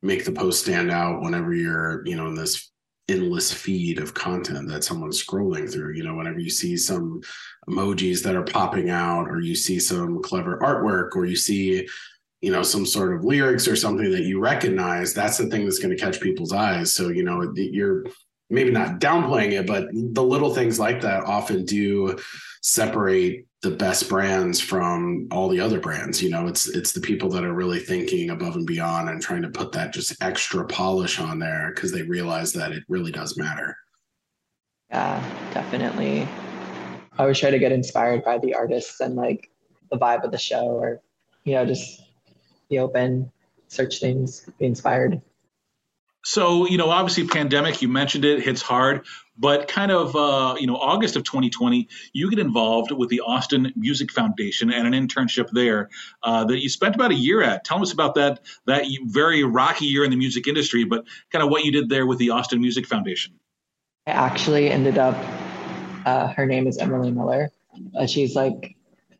make 0.03 0.25
the 0.25 0.33
post 0.33 0.63
stand 0.63 0.91
out 0.91 1.23
whenever 1.23 1.55
you're, 1.55 2.07
you 2.07 2.17
know, 2.17 2.27
in 2.27 2.35
this 2.35 2.71
endless 3.09 3.53
feed 3.53 3.99
of 3.99 4.15
content 4.15 4.69
that 4.69 4.85
someone's 4.85 5.23
scrolling 5.23 5.71
through. 5.71 5.95
You 5.95 6.05
know, 6.05 6.15
whenever 6.15 6.39
you 6.39 6.51
see 6.51 6.77
some 6.77 7.21
emojis 7.69 8.23
that 8.23 8.37
are 8.37 8.45
popping 8.45 8.91
out, 8.91 9.29
or 9.29 9.41
you 9.41 9.55
see 9.55 9.81
some 9.81 10.23
clever 10.23 10.59
artwork, 10.59 11.17
or 11.17 11.27
you 11.27 11.37
see, 11.37 11.89
you 12.41 12.53
know, 12.53 12.63
some 12.63 12.87
sort 12.87 13.15
of 13.15 13.25
lyrics 13.25 13.67
or 13.67 13.75
something 13.75 14.11
that 14.13 14.23
you 14.23 14.39
recognize, 14.39 15.13
that's 15.13 15.39
the 15.39 15.49
thing 15.49 15.65
that's 15.65 15.81
going 15.81 15.95
to 15.95 16.03
catch 16.03 16.21
people's 16.21 16.53
eyes. 16.53 16.93
So, 16.93 17.09
you 17.09 17.25
know, 17.25 17.53
you're 17.57 18.05
maybe 18.51 18.71
not 18.71 19.01
downplaying 19.01 19.53
it, 19.53 19.67
but 19.67 19.89
the 19.93 20.23
little 20.23 20.55
things 20.55 20.79
like 20.79 21.01
that 21.03 21.25
often 21.25 21.65
do 21.65 22.19
separate 22.63 23.47
the 23.63 23.71
best 23.71 24.09
brands 24.09 24.61
from 24.61 25.29
all 25.31 25.49
the 25.49 25.61
other 25.61 25.81
brands 25.81 26.23
you 26.23 26.31
know? 26.31 26.47
It's 26.47 26.69
it's 26.69 26.93
the 26.93 27.01
people 27.01 27.29
that 27.31 27.45
are 27.45 27.55
really 27.55 27.79
thinking 27.79 28.31
above 28.31 28.57
and 28.57 28.67
beyond 28.67 29.09
and 29.09 29.21
trying 29.21 29.43
to 29.43 29.51
put 29.51 29.73
that 29.73 29.93
just 29.93 30.23
extra 30.23 30.67
polish 30.67 31.21
on 31.21 31.39
there 31.39 31.73
because 31.75 31.93
they 31.93 32.03
realize 32.03 32.53
that 32.55 32.73
it 32.73 32.85
really 32.89 33.13
does 33.13 33.37
matter. 33.37 33.77
Yeah 34.91 35.41
definitely. 35.53 36.23
I 37.19 37.23
always 37.23 37.39
try 37.39 37.51
to 37.51 37.59
get 37.59 37.73
inspired 37.73 38.25
by 38.25 38.39
the 38.39 38.55
artists 38.55 39.01
and 39.01 39.15
like 39.15 39.51
the 39.91 39.99
vibe 39.99 40.25
of 40.25 40.31
the 40.31 40.39
show 40.39 40.67
or 40.67 41.01
you 41.45 41.55
know 41.55 41.67
just 41.67 42.03
be 42.69 42.79
open 42.79 43.31
search 43.69 44.01
things 44.01 44.49
be 44.59 44.67
inspired 44.67 45.21
so, 46.23 46.67
you 46.67 46.77
know, 46.77 46.91
obviously, 46.91 47.27
pandemic, 47.27 47.81
you 47.81 47.89
mentioned 47.89 48.25
it, 48.25 48.43
hits 48.43 48.61
hard, 48.61 49.07
but 49.39 49.69
kind 49.69 49.91
of, 49.91 50.15
uh, 50.15 50.55
you 50.59 50.67
know, 50.67 50.77
August 50.77 51.17
of 51.17 51.25
2020, 51.25 51.89
you 52.13 52.29
get 52.29 52.39
involved 52.39 52.91
with 52.91 53.09
the 53.09 53.21
Austin 53.21 53.73
Music 53.75 54.13
Foundation 54.13 54.71
and 54.71 54.87
an 54.87 55.09
internship 55.09 55.49
there 55.53 55.89
uh, 56.23 56.45
that 56.45 56.63
you 56.63 56.69
spent 56.69 56.95
about 56.95 57.11
a 57.11 57.15
year 57.15 57.43
at. 57.43 57.65
Tell 57.65 57.81
us 57.81 57.93
about 57.93 58.15
that 58.17 58.41
that 58.67 58.85
very 59.07 59.45
rocky 59.45 59.87
year 59.87 60.05
in 60.05 60.11
the 60.11 60.17
music 60.17 60.47
industry, 60.47 60.85
but 60.85 61.05
kind 61.33 61.43
of 61.43 61.51
what 61.51 61.65
you 61.65 61.73
did 61.73 61.89
there 61.89 62.07
with 62.07 62.19
the 62.19 62.31
Austin 62.31 62.61
Music 62.61 62.87
Foundation. 62.87 63.33
I 64.07 64.11
actually 64.11 64.71
ended 64.71 64.99
up. 64.99 65.17
Uh, 66.05 66.29
her 66.29 66.45
name 66.47 66.67
is 66.67 66.77
Emily 66.79 67.11
Miller. 67.11 67.51
She's 68.07 68.35
like 68.35 68.77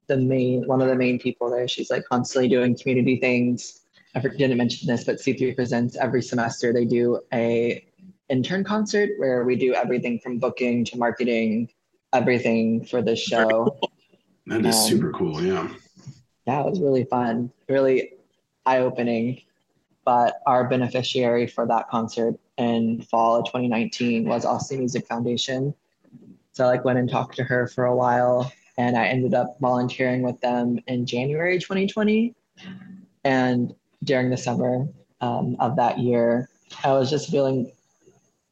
the 0.07 0.17
main 0.19 0.67
one 0.67 0.83
of 0.83 0.89
the 0.89 0.97
main 0.97 1.19
people 1.19 1.51
there. 1.51 1.67
She's 1.67 1.91
like 1.91 2.05
constantly 2.05 2.49
doing 2.49 2.77
community 2.77 3.17
things 3.17 3.80
I 4.15 4.21
didn't 4.21 4.57
mention 4.57 4.89
this, 4.89 5.05
but 5.05 5.17
C3 5.17 5.55
presents 5.55 5.97
every 5.97 6.23
semester. 6.23 6.73
They 6.73 6.85
do 6.85 7.21
a 7.33 7.85
intern 8.29 8.65
concert 8.65 9.11
where 9.19 9.45
we 9.45 9.57
do 9.57 9.75
everything 9.75 10.19
from 10.19 10.39
booking 10.39 10.85
to 10.87 10.99
marketing, 10.99 11.69
everything 12.13 12.85
for 12.85 13.03
the 13.03 13.17
show. 13.17 13.79
That 14.47 14.67
is 14.67 14.77
um, 14.77 14.89
super 14.89 15.13
cool. 15.13 15.43
Yeah. 15.43 15.69
Yeah, 16.47 16.61
it 16.61 16.67
was 16.71 16.81
really 16.81 17.05
fun, 17.05 17.53
really 17.69 18.15
eye 18.67 18.79
opening. 18.79 19.43
But 20.05 20.41
our 20.47 20.67
beneficiary 20.67 21.47
for 21.47 21.67
that 21.67 21.89
concert 21.89 22.35
in 22.57 23.03
fall 23.03 23.37
of 23.37 23.47
2019 23.47 24.27
was 24.27 24.45
Austin 24.45 24.79
Music 24.79 25.07
Foundation. 25.07 25.75
So 26.53 26.65
I 26.65 26.69
like 26.69 26.85
went 26.85 26.99
and 26.99 27.09
talked 27.09 27.37
to 27.37 27.45
her 27.45 27.69
for 27.69 27.85
a 27.85 27.95
while 27.95 28.51
and 28.77 28.97
I 28.97 29.07
ended 29.07 29.35
up 29.35 29.57
volunteering 29.61 30.23
with 30.23 30.41
them 30.41 30.81
in 30.87 31.07
January 31.07 31.59
2020. 31.59 32.35
And 33.25 33.75
during 34.05 34.31
the 34.31 34.37
summer 34.37 34.87
um, 35.21 35.57
of 35.61 35.77
that 35.77 35.99
year, 35.99 36.49
I 36.85 36.93
was 36.93 37.11
just 37.11 37.31
feeling, 37.31 37.73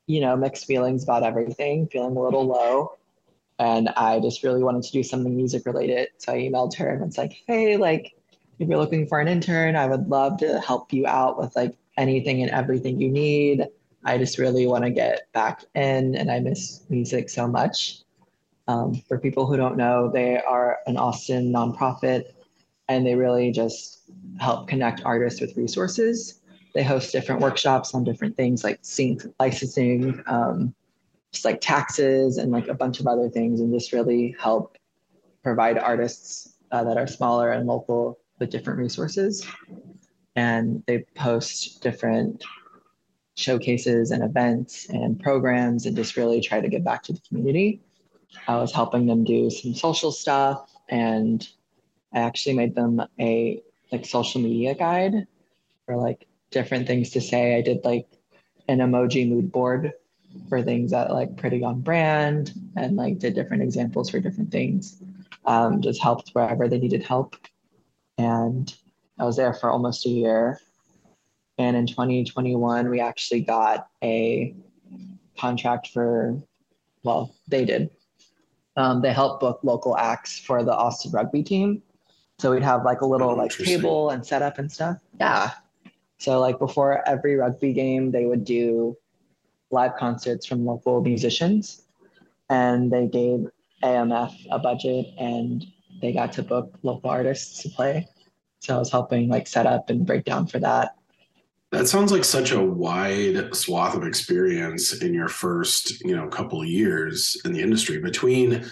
you 0.07 0.21
know, 0.21 0.37
mixed 0.37 0.67
feelings 0.67 1.03
about 1.03 1.23
everything, 1.23 1.87
feeling 1.89 2.17
a 2.17 2.23
little 2.23 2.47
low. 2.47 2.93
And 3.59 3.89
I 3.91 4.21
just 4.21 4.45
really 4.45 4.63
wanted 4.63 4.85
to 4.85 4.93
do 4.93 5.03
something 5.03 5.35
music 5.35 5.67
related. 5.67 6.09
So 6.19 6.33
I 6.33 6.37
emailed 6.37 6.77
her 6.77 6.91
and 6.91 7.05
it's 7.05 7.19
like, 7.19 7.43
hey, 7.47 7.77
like, 7.77 8.15
if 8.59 8.69
you're 8.69 8.79
looking 8.79 9.07
for 9.07 9.21
an 9.21 9.29
intern, 9.29 9.77
I 9.77 9.87
would 9.87 10.09
love 10.09 10.39
to 10.39 10.61
help 10.61 10.93
you 10.93 11.07
out 11.07 11.39
with 11.39 11.55
like 11.57 11.77
anything 11.97 12.43
and 12.43 12.51
everything 12.51 13.01
you 13.01 13.11
need. 13.11 13.67
I 14.05 14.19
just 14.19 14.39
really 14.39 14.67
want 14.67 14.85
to 14.85 14.91
get 14.91 15.33
back 15.33 15.65
in 15.75 16.15
and 16.15 16.31
I 16.31 16.41
miss 16.41 16.83
music 16.89 17.29
so 17.29 17.47
much. 17.47 18.03
Um, 18.67 19.03
for 19.09 19.19
people 19.19 19.47
who 19.47 19.57
don't 19.57 19.77
know, 19.77 20.11
they 20.13 20.39
are 20.41 20.79
an 20.87 20.97
Austin 20.97 21.53
nonprofit 21.53 22.25
and 22.89 23.07
they 23.07 23.15
really 23.15 23.51
just 23.51 24.03
help 24.39 24.69
connect 24.69 25.03
artists 25.05 25.41
with 25.41 25.57
resources. 25.57 26.41
They 26.75 26.83
host 26.83 27.13
different 27.13 27.41
workshops 27.41 27.95
on 27.95 28.05
different 28.05 28.37
things 28.37 28.63
like 28.63 28.79
sync 28.83 29.23
licensing, 29.41 30.23
um, 30.27 30.75
just 31.33 31.45
like 31.45 31.61
taxes 31.61 32.39
and 32.39 32.53
like 32.53 32.69
a 32.69 32.75
bunch 32.75 33.01
of 33.01 33.07
other 33.07 33.29
things, 33.29 33.61
and 33.61 33.73
just 33.73 33.93
really 33.93 34.35
help 34.39 34.77
provide 35.43 35.79
artists 35.79 36.57
uh, 36.73 36.85
that 36.85 36.97
are 36.97 37.07
smaller 37.07 37.53
and 37.53 37.67
local 37.67 38.19
with 38.39 38.51
different 38.51 38.79
resources. 38.79 39.47
And 40.37 40.83
they 40.87 41.05
post 41.17 41.83
different 41.83 42.45
showcases 43.35 44.11
and 44.11 44.23
events 44.23 44.89
and 44.91 45.19
programs 45.19 45.87
and 45.87 45.97
just 45.97 46.17
really 46.17 46.41
try 46.41 46.61
to 46.61 46.69
give 46.69 46.85
back 46.85 47.03
to 47.05 47.13
the 47.13 47.21
community. 47.29 47.81
I 48.47 48.57
was 48.57 48.73
helping 48.73 49.07
them 49.07 49.25
do 49.25 49.49
some 49.49 49.75
social 49.75 50.13
stuff 50.13 50.71
and 50.89 51.49
I 52.13 52.21
actually 52.21 52.55
made 52.55 52.75
them 52.75 53.01
a 53.21 53.63
like 53.93 54.05
social 54.05 54.41
media 54.41 54.75
guide 54.75 55.27
for 55.87 55.97
like 55.97 56.27
different 56.51 56.87
things 56.87 57.11
to 57.11 57.21
say. 57.21 57.57
I 57.57 57.63
did 57.63 57.85
like 57.85 58.07
an 58.69 58.79
emoji 58.79 59.29
mood 59.29 59.51
board 59.51 59.93
for 60.49 60.63
things 60.63 60.91
that 60.91 61.11
like 61.11 61.37
pretty 61.37 61.63
on 61.65 61.81
brand 61.81 62.53
and 62.77 62.97
like 62.97 63.19
did 63.19 63.35
different 63.35 63.63
examples 63.63 64.11
for 64.11 64.21
different 64.21 64.51
things. 64.51 65.03
Um, 65.45 65.81
just 65.81 66.03
helped 66.03 66.31
wherever 66.31 66.69
they 66.69 66.79
needed 66.79 67.03
help. 67.03 67.37
And 68.19 68.73
I 69.19 69.25
was 69.25 69.37
there 69.37 69.55
for 69.55 69.71
almost 69.71 70.05
a 70.07 70.11
year. 70.11 70.61
And 71.57 71.77
in 71.77 71.87
2021, 71.87 72.89
we 72.89 73.01
actually 73.01 73.41
got 73.41 73.89
a 74.03 74.55
contract 75.39 75.89
for, 75.89 76.41
well, 77.03 77.35
they 77.49 77.65
did. 77.65 77.91
Um, 78.77 79.03
they 79.03 79.13
helped 79.13 79.41
book 79.41 79.61
local 79.63 79.97
acts 79.97 80.39
for 80.39 80.63
the 80.63 80.73
Austin 80.73 81.11
rugby 81.11 81.43
team. 81.43 81.83
So 82.39 82.53
we'd 82.53 82.63
have 82.63 82.85
like 82.85 83.01
a 83.01 83.07
little 83.07 83.31
oh, 83.31 83.35
like 83.35 83.51
table 83.51 84.11
and 84.11 84.25
setup 84.25 84.59
and 84.59 84.71
stuff. 84.71 84.99
Yeah. 85.19 85.51
So 86.19 86.41
like 86.41 86.59
before 86.59 87.07
every 87.09 87.37
rugby 87.37 87.73
game, 87.73 88.13
they 88.13 88.27
would 88.27 88.45
do 88.45 88.97
live 89.71 89.97
concerts 89.97 90.47
from 90.47 90.65
local 90.65 91.01
musicians, 91.03 91.83
and 92.49 92.93
they 92.93 93.07
gave 93.07 93.47
AMF 93.83 94.35
a 94.51 94.59
budget, 94.59 95.07
and 95.19 95.65
they 96.01 96.13
got 96.13 96.33
to 96.35 96.43
book 96.43 96.75
local 96.83 97.11
artists 97.11 97.63
to 97.63 97.69
play. 97.71 98.07
So 98.61 98.77
I 98.77 98.79
was 98.79 98.91
helping 98.91 99.29
like 99.29 99.47
set 99.47 99.67
up 99.67 99.91
and 99.91 100.07
break 100.07 100.25
down 100.25 100.47
for 100.47 100.59
that. 100.61 100.95
That 101.71 101.87
sounds 101.87 102.13
like 102.13 102.25
such 102.25 102.51
a 102.53 102.63
wide 102.63 103.55
swath 103.55 103.95
of 103.95 104.05
experience 104.05 105.03
in 105.03 105.13
your 105.13 105.29
first, 105.29 106.01
you 106.03 106.17
know, 106.17 106.27
couple 106.29 106.63
of 106.63 106.69
years 106.69 107.37
in 107.45 107.53
the 107.53 107.61
industry 107.61 107.99
between 107.99 108.65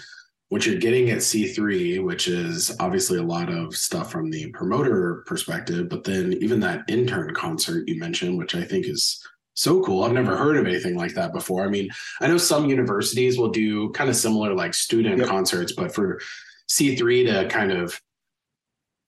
what 0.49 0.65
you're 0.65 0.79
getting 0.79 1.09
at 1.09 1.17
C3, 1.17 2.03
which 2.03 2.27
is 2.27 2.75
obviously 2.79 3.19
a 3.19 3.23
lot 3.23 3.49
of 3.49 3.75
stuff 3.75 4.11
from 4.11 4.29
the 4.29 4.49
promoter 4.51 5.23
perspective, 5.25 5.89
but 5.89 6.03
then 6.03 6.33
even 6.39 6.59
that 6.61 6.83
intern 6.87 7.33
concert 7.33 7.87
you 7.87 7.99
mentioned, 7.99 8.37
which 8.37 8.55
I 8.55 8.63
think 8.63 8.87
is 8.87 9.21
so 9.55 9.83
cool. 9.83 10.03
I've 10.03 10.13
never 10.13 10.37
heard 10.37 10.55
of 10.55 10.65
anything 10.65 10.95
like 10.95 11.15
that 11.15 11.33
before. 11.33 11.65
I 11.65 11.67
mean, 11.67 11.89
I 12.21 12.27
know 12.27 12.37
some 12.37 12.69
universities 12.69 13.37
will 13.37 13.49
do 13.49 13.89
kind 13.89 14.09
of 14.09 14.15
similar 14.15 14.53
like 14.53 14.73
student 14.73 15.17
yep. 15.17 15.27
concerts, 15.27 15.73
but 15.73 15.93
for 15.93 16.21
C3 16.69 17.25
to 17.25 17.49
kind 17.49 17.71
of, 17.71 17.99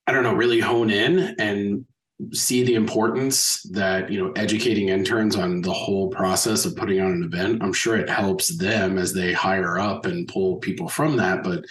I 0.07 0.11
don't 0.11 0.23
know, 0.23 0.33
really 0.33 0.59
hone 0.59 0.89
in 0.89 1.35
and 1.39 1.85
see 2.33 2.63
the 2.63 2.75
importance 2.75 3.63
that 3.63 4.11
you 4.11 4.21
know 4.21 4.31
educating 4.35 4.89
interns 4.89 5.35
on 5.35 5.61
the 5.61 5.71
whole 5.71 6.09
process 6.09 6.65
of 6.65 6.75
putting 6.75 6.99
on 6.99 7.11
an 7.11 7.23
event 7.23 7.63
i'm 7.63 7.71
sure 7.71 7.95
it 7.95 8.09
helps 8.09 8.57
them 8.57 8.97
as 8.97 9.13
they 9.13 9.31
hire 9.31 9.79
up 9.79 10.05
and 10.05 10.27
pull 10.27 10.57
people 10.57 10.89
from 10.89 11.15
that 11.15 11.43
but 11.43 11.63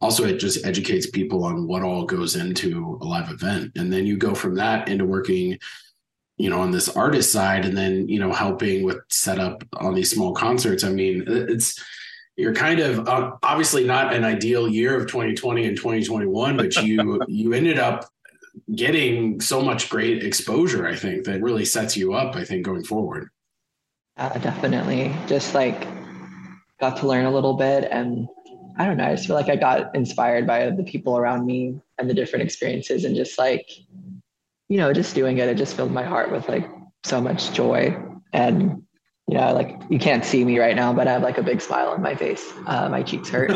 also 0.00 0.24
it 0.24 0.38
just 0.38 0.64
educates 0.64 1.08
people 1.08 1.44
on 1.44 1.66
what 1.66 1.82
all 1.82 2.04
goes 2.04 2.36
into 2.36 2.98
a 3.00 3.04
live 3.04 3.30
event. 3.30 3.72
And 3.76 3.92
then 3.92 4.06
you 4.06 4.16
go 4.16 4.34
from 4.34 4.54
that 4.56 4.88
into 4.88 5.04
working 5.04 5.58
you 6.36 6.48
know 6.48 6.60
on 6.60 6.70
this 6.70 6.88
artist 6.88 7.32
side 7.32 7.64
and 7.64 7.76
then 7.76 8.08
you 8.08 8.20
know 8.20 8.32
helping 8.32 8.84
with 8.84 8.98
setup 9.08 9.64
on 9.74 9.94
these 9.94 10.10
small 10.10 10.34
concerts. 10.34 10.84
I 10.84 10.90
mean 10.90 11.24
it's 11.26 11.82
you're 12.36 12.54
kind 12.54 12.78
of 12.78 13.08
uh, 13.08 13.32
obviously 13.42 13.84
not 13.84 14.14
an 14.14 14.22
ideal 14.22 14.68
year 14.68 14.96
of 14.96 15.08
2020 15.08 15.66
and 15.66 15.76
2021 15.76 16.56
but 16.56 16.76
you 16.76 17.20
you 17.28 17.52
ended 17.52 17.80
up 17.80 18.08
getting 18.74 19.40
so 19.40 19.60
much 19.62 19.88
great 19.88 20.22
exposure, 20.22 20.86
I 20.86 20.96
think, 20.96 21.24
that 21.24 21.42
really 21.42 21.64
sets 21.64 21.96
you 21.96 22.14
up, 22.14 22.36
I 22.36 22.44
think, 22.44 22.64
going 22.64 22.84
forward. 22.84 23.30
Uh, 24.16 24.36
definitely. 24.38 25.14
Just 25.26 25.54
like 25.54 25.86
got 26.80 26.96
to 26.98 27.06
learn 27.06 27.24
a 27.24 27.30
little 27.30 27.54
bit. 27.54 27.88
And 27.90 28.28
I 28.78 28.86
don't 28.86 28.96
know, 28.96 29.06
I 29.06 29.14
just 29.14 29.26
feel 29.26 29.36
like 29.36 29.48
I 29.48 29.56
got 29.56 29.94
inspired 29.94 30.46
by 30.46 30.70
the 30.70 30.82
people 30.82 31.16
around 31.16 31.46
me 31.46 31.80
and 31.98 32.10
the 32.10 32.14
different 32.14 32.44
experiences 32.44 33.04
and 33.04 33.14
just 33.14 33.38
like, 33.38 33.68
you 34.68 34.76
know, 34.76 34.92
just 34.92 35.14
doing 35.14 35.38
it, 35.38 35.48
it 35.48 35.56
just 35.56 35.76
filled 35.76 35.92
my 35.92 36.04
heart 36.04 36.30
with 36.30 36.48
like 36.48 36.68
so 37.04 37.20
much 37.20 37.52
joy. 37.52 37.96
And, 38.32 38.82
you 39.26 39.36
know, 39.36 39.52
like 39.52 39.80
you 39.88 39.98
can't 39.98 40.24
see 40.24 40.44
me 40.44 40.58
right 40.58 40.76
now, 40.76 40.92
but 40.92 41.08
I 41.08 41.12
have 41.12 41.22
like 41.22 41.38
a 41.38 41.42
big 41.42 41.60
smile 41.60 41.88
on 41.88 42.02
my 42.02 42.14
face. 42.14 42.52
Uh, 42.66 42.88
my 42.88 43.02
cheeks 43.02 43.28
hurt. 43.28 43.50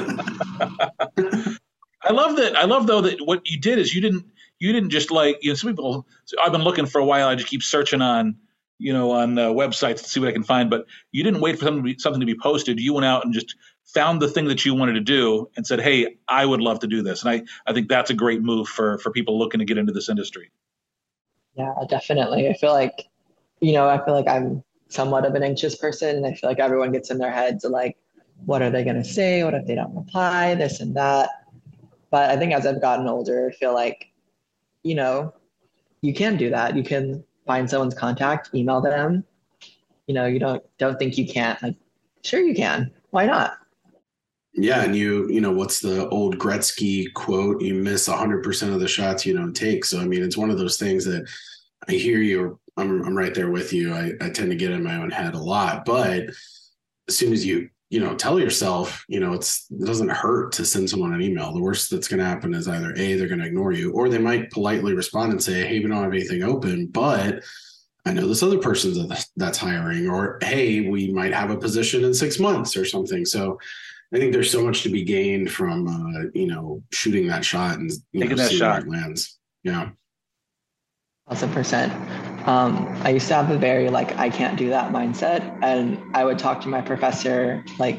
I 2.05 2.13
love 2.13 2.37
that. 2.37 2.57
I 2.57 2.65
love 2.65 2.87
though 2.87 3.01
that 3.03 3.25
what 3.25 3.49
you 3.49 3.61
did 3.61 3.79
is 3.79 3.95
you 3.95 4.01
didn't 4.01 4.25
you 4.63 4.73
didn't 4.73 4.91
just 4.91 5.11
like 5.11 5.39
you 5.43 5.51
know 5.51 5.55
some 5.55 5.71
people 5.71 6.07
i've 6.41 6.53
been 6.53 6.63
looking 6.63 6.87
for 6.87 7.01
a 7.01 7.05
while 7.05 7.27
i 7.27 7.35
just 7.35 7.49
keep 7.49 7.63
searching 7.63 8.01
on 8.01 8.37
you 8.79 8.93
know 8.93 9.11
on 9.11 9.37
uh, 9.37 9.49
websites 9.49 10.03
to 10.03 10.09
see 10.09 10.21
what 10.21 10.29
i 10.29 10.33
can 10.33 10.45
find 10.45 10.71
but 10.71 10.87
you 11.11 11.25
didn't 11.25 11.41
wait 11.41 11.59
for 11.59 11.65
something 11.65 11.83
to, 11.83 11.95
be, 11.95 11.99
something 11.99 12.21
to 12.21 12.27
be 12.27 12.37
posted. 12.37 12.79
You 12.79 12.95
went 12.95 13.05
out 13.05 13.25
and 13.25 13.35
just 13.35 13.57
found 13.85 14.23
the 14.23 14.29
thing 14.29 14.47
that 14.47 14.65
you 14.65 14.75
wanted 14.75 14.95
to 14.95 15.01
do 15.01 15.51
and 15.57 15.67
said 15.67 15.81
hey 15.81 16.17
i 16.29 16.47
would 16.47 16.61
love 16.61 16.79
to 16.81 16.87
do 16.87 17.03
this. 17.03 17.25
And 17.25 17.31
i 17.31 17.43
i 17.69 17.73
think 17.75 17.89
that's 17.89 18.11
a 18.11 18.15
great 18.15 18.41
move 18.41 18.69
for 18.69 18.99
for 18.99 19.11
people 19.11 19.37
looking 19.39 19.59
to 19.59 19.65
get 19.65 19.79
into 19.79 19.93
this 19.93 20.09
industry. 20.09 20.51
Yeah 21.55 21.75
definitely. 21.89 22.49
I 22.49 22.55
feel 22.55 22.73
like 22.73 23.09
you 23.61 23.73
know 23.73 23.89
i 23.89 24.03
feel 24.05 24.15
like 24.15 24.29
i'm 24.29 24.63
somewhat 24.89 25.25
of 25.25 25.35
an 25.35 25.43
anxious 25.43 25.75
person. 25.75 26.25
I 26.25 26.35
feel 26.35 26.49
like 26.51 26.61
everyone 26.61 26.93
gets 26.93 27.11
in 27.11 27.19
their 27.19 27.33
heads 27.33 27.65
like 27.65 27.97
what 28.47 28.63
are 28.63 28.71
they 28.71 28.85
going 28.85 28.97
to 28.97 29.05
say? 29.05 29.45
What 29.45 29.55
if 29.55 29.67
they 29.67 29.77
don't 29.77 29.95
reply? 29.95 30.55
This 30.55 30.81
and 30.81 30.95
that. 30.97 31.31
But 32.11 32.31
i 32.31 32.37
think 32.37 32.53
as 32.53 32.67
i've 32.67 32.81
gotten 32.81 33.09
older 33.09 33.51
i 33.51 33.57
feel 33.57 33.75
like 33.75 34.12
you 34.83 34.95
know, 34.95 35.35
you 36.01 36.15
can 36.15 36.37
do 36.37 36.51
that. 36.51 36.77
You 36.77 36.83
can 36.83 37.25
find 37.47 37.69
someone's 37.69 37.95
contact, 37.95 38.51
email 38.55 38.81
them. 38.81 39.25
You 40.07 40.15
know, 40.15 40.27
you 40.27 40.39
don't 40.39 40.63
don't 40.79 40.99
think 40.99 41.17
you 41.17 41.27
can't. 41.27 41.63
Like, 41.63 41.77
sure 42.25 42.41
you 42.41 42.55
can. 42.55 42.91
Why 43.11 43.27
not? 43.27 43.59
Yeah, 44.55 44.83
and 44.83 44.95
you, 44.95 45.29
you 45.31 45.41
know, 45.41 45.53
what's 45.53 45.81
the 45.81 46.09
old 46.11 46.39
Gretzky 46.39 47.11
quote? 47.15 47.63
You 47.63 47.75
miss 47.75 48.07
100% 48.07 48.75
of 48.75 48.81
the 48.81 48.89
shots 48.89 49.25
you 49.25 49.35
don't 49.35 49.55
take. 49.55 49.85
So, 49.85 49.99
I 49.99 50.05
mean, 50.05 50.23
it's 50.23 50.37
one 50.37 50.51
of 50.51 50.59
those 50.59 50.77
things 50.77 51.07
that 51.07 51.27
I 51.89 51.93
hear 51.93 52.19
you. 52.19 52.61
I'm, 52.77 53.03
I'm 53.03 53.17
right 53.17 53.35
there 53.35 53.51
with 53.51 53.73
you. 53.73 53.95
I, 53.95 54.13
I 54.21 54.29
tend 54.29 54.51
to 54.51 54.57
get 54.57 54.71
in 54.71 54.83
my 54.83 54.97
own 54.97 55.11
head 55.11 55.35
a 55.35 55.39
lot, 55.39 55.87
but 55.87 56.25
as 57.09 57.17
soon 57.17 57.33
as 57.33 57.47
you 57.47 57.71
you 57.93 58.01
know, 58.01 58.15
tell 58.15 58.41
yourself, 58.41 59.05
you 59.07 59.21
know, 59.21 59.35
it's 59.35 59.67
it 59.71 59.85
doesn't 59.85 60.09
hurt 60.09 60.53
to 60.53 60.65
send 60.65 60.89
someone 60.89 61.13
an 61.13 61.21
email. 61.21 61.53
The 61.53 61.61
worst 61.61 61.91
that's 61.91 62.09
going 62.09 62.21
to 62.21 62.25
happen 62.25 62.55
is 62.55 62.67
either 62.67 62.95
a 62.97 63.15
they're 63.15 63.29
going 63.29 63.41
to 63.41 63.47
ignore 63.47 63.73
you, 63.73 63.93
or 63.93 64.09
they 64.09 64.17
might 64.17 64.51
politely 64.51 64.95
respond 64.95 65.31
and 65.31 65.43
say, 65.43 65.67
"Hey, 65.67 65.79
we 65.79 65.89
don't 65.89 66.03
have 66.03 66.11
anything 66.11 66.43
open, 66.43 66.87
but 66.87 67.45
I 68.07 68.15
know 68.15 68.27
this 68.27 68.43
other 68.43 68.57
person 68.57 69.13
that's 69.37 69.59
hiring," 69.59 70.09
or 70.09 70.39
"Hey, 70.41 70.89
we 70.89 71.13
might 71.13 71.35
have 71.35 71.51
a 71.51 71.59
position 71.59 72.03
in 72.03 72.15
six 72.15 72.39
months 72.39 72.79
or 72.79 72.87
something." 72.87 73.27
So, 73.27 73.59
I 74.15 74.17
think 74.17 74.33
there's 74.33 74.51
so 74.51 74.65
much 74.65 74.85
to 74.85 74.89
be 74.89 75.05
gained 75.05 75.53
from 75.53 75.87
uh, 75.87 76.31
you 76.33 76.47
know 76.47 76.83
shooting 76.93 77.27
that 77.27 77.45
shot 77.45 77.79
and 77.79 77.91
you 78.13 78.23
taking 78.23 78.39
know, 78.39 78.43
that 78.43 78.53
shot 78.53 78.89
lands. 78.89 79.39
Yeah. 79.65 79.91
thousand 81.29 81.53
percent. 81.53 81.93
Um, 82.47 82.89
I 83.05 83.11
used 83.11 83.29
to 83.29 83.35
have 83.35 83.51
a 83.51 83.57
very 83.57 83.89
like 83.89 84.19
I 84.19 84.29
can't 84.29 84.59
do 84.59 84.69
that 84.71 84.93
mindset, 84.93 85.59
and 85.63 86.03
I 86.15 86.25
would 86.25 86.39
talk 86.39 86.61
to 86.63 86.69
my 86.69 86.81
professor 86.81 87.65
like 87.79 87.99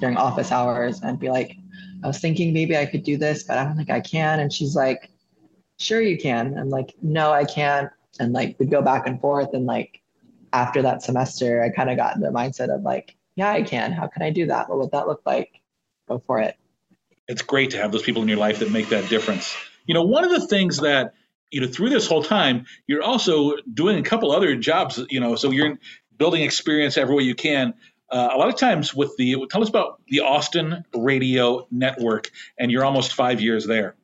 during 0.00 0.16
office 0.16 0.50
hours 0.50 1.00
and 1.02 1.18
be 1.18 1.30
like, 1.30 1.56
I 2.02 2.08
was 2.08 2.18
thinking 2.18 2.52
maybe 2.52 2.76
I 2.76 2.86
could 2.86 3.04
do 3.04 3.16
this, 3.16 3.44
but 3.44 3.58
I 3.58 3.64
don't 3.64 3.76
think 3.76 3.90
I 3.90 4.00
can. 4.00 4.40
And 4.40 4.52
she's 4.52 4.74
like, 4.74 5.10
Sure 5.78 6.00
you 6.00 6.18
can. 6.18 6.58
I'm 6.58 6.70
like, 6.70 6.94
No, 7.00 7.32
I 7.32 7.44
can't. 7.44 7.90
And 8.18 8.32
like 8.32 8.56
we'd 8.58 8.70
go 8.70 8.82
back 8.82 9.06
and 9.06 9.20
forth, 9.20 9.54
and 9.54 9.66
like 9.66 10.02
after 10.52 10.82
that 10.82 11.02
semester, 11.02 11.62
I 11.62 11.70
kind 11.70 11.90
of 11.90 11.96
got 11.96 12.18
the 12.18 12.28
mindset 12.28 12.74
of 12.74 12.82
like, 12.82 13.16
Yeah, 13.36 13.52
I 13.52 13.62
can. 13.62 13.92
How 13.92 14.08
can 14.08 14.22
I 14.22 14.30
do 14.30 14.46
that? 14.46 14.68
What 14.68 14.78
would 14.78 14.90
that 14.90 15.06
look 15.06 15.22
like? 15.24 15.60
Go 16.08 16.22
for 16.26 16.40
it. 16.40 16.56
It's 17.28 17.42
great 17.42 17.70
to 17.70 17.78
have 17.78 17.92
those 17.92 18.02
people 18.02 18.22
in 18.22 18.28
your 18.28 18.38
life 18.38 18.58
that 18.60 18.70
make 18.70 18.88
that 18.88 19.08
difference. 19.08 19.56
You 19.86 19.94
know, 19.94 20.02
one 20.02 20.24
of 20.24 20.30
the 20.30 20.46
things 20.46 20.78
that 20.78 21.14
you 21.52 21.60
know 21.60 21.66
through 21.66 21.90
this 21.90 22.06
whole 22.06 22.22
time 22.22 22.66
you're 22.86 23.02
also 23.02 23.52
doing 23.72 23.98
a 23.98 24.02
couple 24.02 24.32
other 24.32 24.56
jobs 24.56 25.00
you 25.10 25.20
know 25.20 25.36
so 25.36 25.50
you're 25.50 25.78
building 26.18 26.42
experience 26.42 26.96
every 26.96 27.14
way 27.14 27.22
you 27.22 27.34
can. 27.34 27.74
Uh, 28.10 28.30
a 28.32 28.36
lot 28.36 28.48
of 28.48 28.56
times 28.56 28.94
with 28.94 29.16
the 29.16 29.36
tell 29.50 29.62
us 29.62 29.68
about 29.68 30.00
the 30.08 30.20
austin 30.20 30.84
radio 30.94 31.66
network 31.72 32.30
and 32.58 32.70
you're 32.70 32.84
almost 32.84 33.14
five 33.14 33.40
years 33.40 33.66
there. 33.66 33.96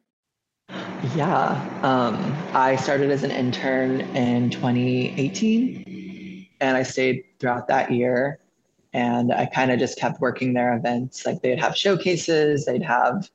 Yeah 1.14 1.52
um, 1.82 2.16
i 2.52 2.74
started 2.76 3.10
as 3.10 3.22
an 3.22 3.30
intern 3.30 4.00
in 4.16 4.50
2018 4.50 6.48
and 6.60 6.76
i 6.76 6.82
stayed 6.82 7.24
throughout 7.38 7.68
that 7.68 7.92
year 7.92 8.40
and 8.92 9.32
i 9.32 9.46
kind 9.46 9.70
of 9.70 9.78
just 9.78 9.98
kept 9.98 10.20
working 10.20 10.52
their 10.52 10.76
events. 10.76 11.24
Like 11.24 11.42
they'd 11.42 11.60
have 11.60 11.76
showcases 11.76 12.64
they'd 12.64 12.82
have 12.82 13.30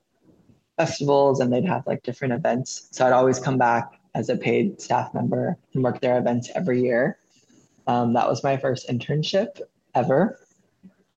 festivals 0.76 1.40
and 1.40 1.50
they'd 1.50 1.64
have 1.64 1.86
like 1.86 2.02
different 2.02 2.34
events. 2.34 2.88
So 2.90 3.06
i'd 3.06 3.14
always 3.14 3.38
come 3.38 3.56
back 3.56 3.97
as 4.14 4.28
a 4.28 4.36
paid 4.36 4.80
staff 4.80 5.12
member 5.14 5.56
and 5.74 5.82
work 5.82 6.00
their 6.00 6.18
events 6.18 6.50
every 6.54 6.82
year. 6.82 7.18
Um, 7.86 8.12
that 8.14 8.28
was 8.28 8.44
my 8.44 8.56
first 8.56 8.88
internship 8.88 9.60
ever. 9.94 10.38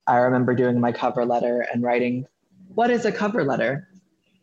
I 0.08 0.18
remember 0.18 0.56
doing 0.56 0.80
my 0.80 0.92
cover 0.92 1.26
letter 1.26 1.66
and 1.74 1.84
writing, 1.84 2.26
What 2.74 2.90
is 2.90 3.06
a 3.06 3.12
cover 3.12 3.44
letter? 3.44 3.88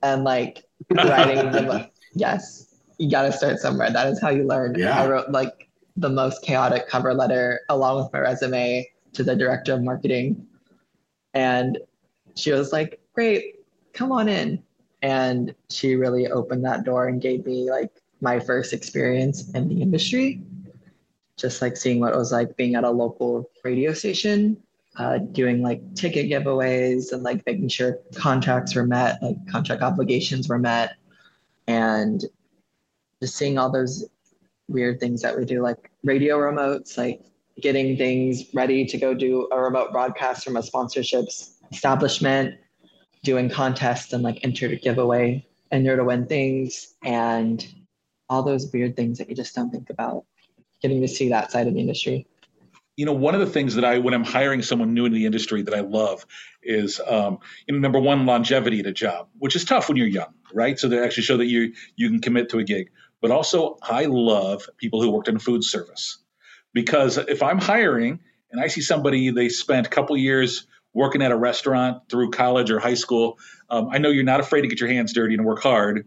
And 0.02 0.24
like 0.24 0.64
writing 0.90 1.50
them, 1.50 1.86
yes, 2.14 2.76
you 2.98 3.10
got 3.10 3.22
to 3.22 3.32
start 3.32 3.58
somewhere. 3.58 3.90
That 3.90 4.08
is 4.08 4.20
how 4.20 4.30
you 4.30 4.44
learn. 4.44 4.74
Yeah. 4.76 5.02
I 5.02 5.08
wrote 5.08 5.30
like 5.30 5.68
the 5.96 6.08
most 6.08 6.42
chaotic 6.42 6.88
cover 6.88 7.14
letter 7.14 7.60
along 7.68 8.02
with 8.02 8.12
my 8.12 8.20
resume 8.20 8.88
to 9.14 9.22
the 9.22 9.34
director 9.34 9.74
of 9.74 9.82
marketing. 9.82 10.46
And 11.34 11.78
she 12.36 12.52
was 12.52 12.72
like, 12.72 13.00
Great, 13.14 13.56
come 13.92 14.12
on 14.12 14.28
in. 14.28 14.62
And 15.02 15.54
she 15.70 15.94
really 15.94 16.28
opened 16.28 16.64
that 16.64 16.84
door 16.84 17.08
and 17.08 17.20
gave 17.20 17.46
me 17.46 17.70
like 17.70 17.90
my 18.20 18.40
first 18.40 18.72
experience 18.72 19.50
in 19.52 19.68
the 19.68 19.80
industry. 19.82 20.42
Just 21.36 21.62
like 21.62 21.76
seeing 21.76 22.00
what 22.00 22.14
it 22.14 22.16
was 22.16 22.32
like 22.32 22.56
being 22.56 22.74
at 22.74 22.84
a 22.84 22.90
local 22.90 23.48
radio 23.64 23.92
station, 23.92 24.56
uh, 24.96 25.18
doing 25.18 25.62
like 25.62 25.80
ticket 25.94 26.28
giveaways 26.28 27.12
and 27.12 27.22
like 27.22 27.46
making 27.46 27.68
sure 27.68 27.98
contracts 28.16 28.74
were 28.74 28.86
met, 28.86 29.22
like 29.22 29.36
contract 29.48 29.82
obligations 29.82 30.48
were 30.48 30.58
met, 30.58 30.96
and 31.68 32.24
just 33.22 33.36
seeing 33.36 33.56
all 33.58 33.70
those 33.70 34.04
weird 34.68 34.98
things 34.98 35.22
that 35.22 35.36
we 35.36 35.44
do, 35.44 35.62
like 35.62 35.90
radio 36.02 36.36
remotes, 36.36 36.98
like 36.98 37.22
getting 37.60 37.96
things 37.96 38.44
ready 38.54 38.84
to 38.84 38.98
go 38.98 39.14
do 39.14 39.48
a 39.52 39.60
remote 39.60 39.92
broadcast 39.92 40.44
from 40.44 40.56
a 40.56 40.60
sponsorships 40.60 41.54
establishment, 41.70 42.54
doing 43.22 43.48
contests 43.48 44.12
and 44.12 44.22
like 44.22 44.38
enter 44.42 44.68
to 44.68 44.76
giveaway, 44.76 45.46
enter 45.70 45.96
to 45.96 46.04
win 46.04 46.26
things, 46.26 46.94
and 47.04 47.66
all 48.28 48.42
those 48.42 48.70
weird 48.72 48.96
things 48.96 49.18
that 49.18 49.28
you 49.28 49.34
just 49.34 49.54
don't 49.54 49.70
think 49.70 49.90
about 49.90 50.24
getting 50.82 51.00
to 51.00 51.08
see 51.08 51.28
that 51.30 51.50
side 51.50 51.66
of 51.66 51.74
the 51.74 51.80
industry. 51.80 52.26
You 52.96 53.06
know 53.06 53.12
one 53.12 53.34
of 53.34 53.40
the 53.40 53.46
things 53.46 53.76
that 53.76 53.84
i 53.84 53.98
when 53.98 54.12
i'm 54.12 54.24
hiring 54.24 54.60
someone 54.60 54.92
new 54.92 55.04
in 55.04 55.12
the 55.12 55.24
industry 55.24 55.62
that 55.62 55.72
i 55.72 55.80
love 55.80 56.26
is 56.64 57.00
um, 57.06 57.38
you 57.66 57.74
know 57.74 57.78
number 57.78 58.00
one 58.00 58.26
longevity 58.26 58.80
at 58.80 58.86
a 58.86 58.92
job 58.92 59.28
which 59.38 59.54
is 59.54 59.64
tough 59.64 59.88
when 59.88 59.96
you're 59.96 60.08
young 60.08 60.34
right? 60.52 60.78
So 60.78 60.88
they 60.88 61.02
actually 61.02 61.24
show 61.24 61.36
that 61.36 61.46
you 61.46 61.74
you 61.96 62.08
can 62.08 62.20
commit 62.20 62.50
to 62.50 62.58
a 62.58 62.64
gig. 62.64 62.90
But 63.20 63.30
also 63.30 63.78
i 63.82 64.04
love 64.04 64.68
people 64.76 65.02
who 65.02 65.10
worked 65.10 65.28
in 65.28 65.38
food 65.38 65.64
service. 65.64 66.18
Because 66.72 67.18
if 67.18 67.42
i'm 67.42 67.58
hiring 67.58 68.20
and 68.50 68.60
i 68.60 68.66
see 68.66 68.80
somebody 68.80 69.30
they 69.30 69.48
spent 69.48 69.86
a 69.86 69.90
couple 69.90 70.16
years 70.16 70.66
working 70.94 71.22
at 71.22 71.30
a 71.30 71.36
restaurant 71.36 72.02
through 72.08 72.30
college 72.30 72.70
or 72.70 72.78
high 72.78 72.94
school 72.94 73.38
um, 73.70 73.88
i 73.90 73.98
know 73.98 74.10
you're 74.10 74.24
not 74.24 74.40
afraid 74.40 74.62
to 74.62 74.68
get 74.68 74.80
your 74.80 74.88
hands 74.88 75.12
dirty 75.12 75.34
and 75.34 75.44
work 75.44 75.62
hard 75.62 76.06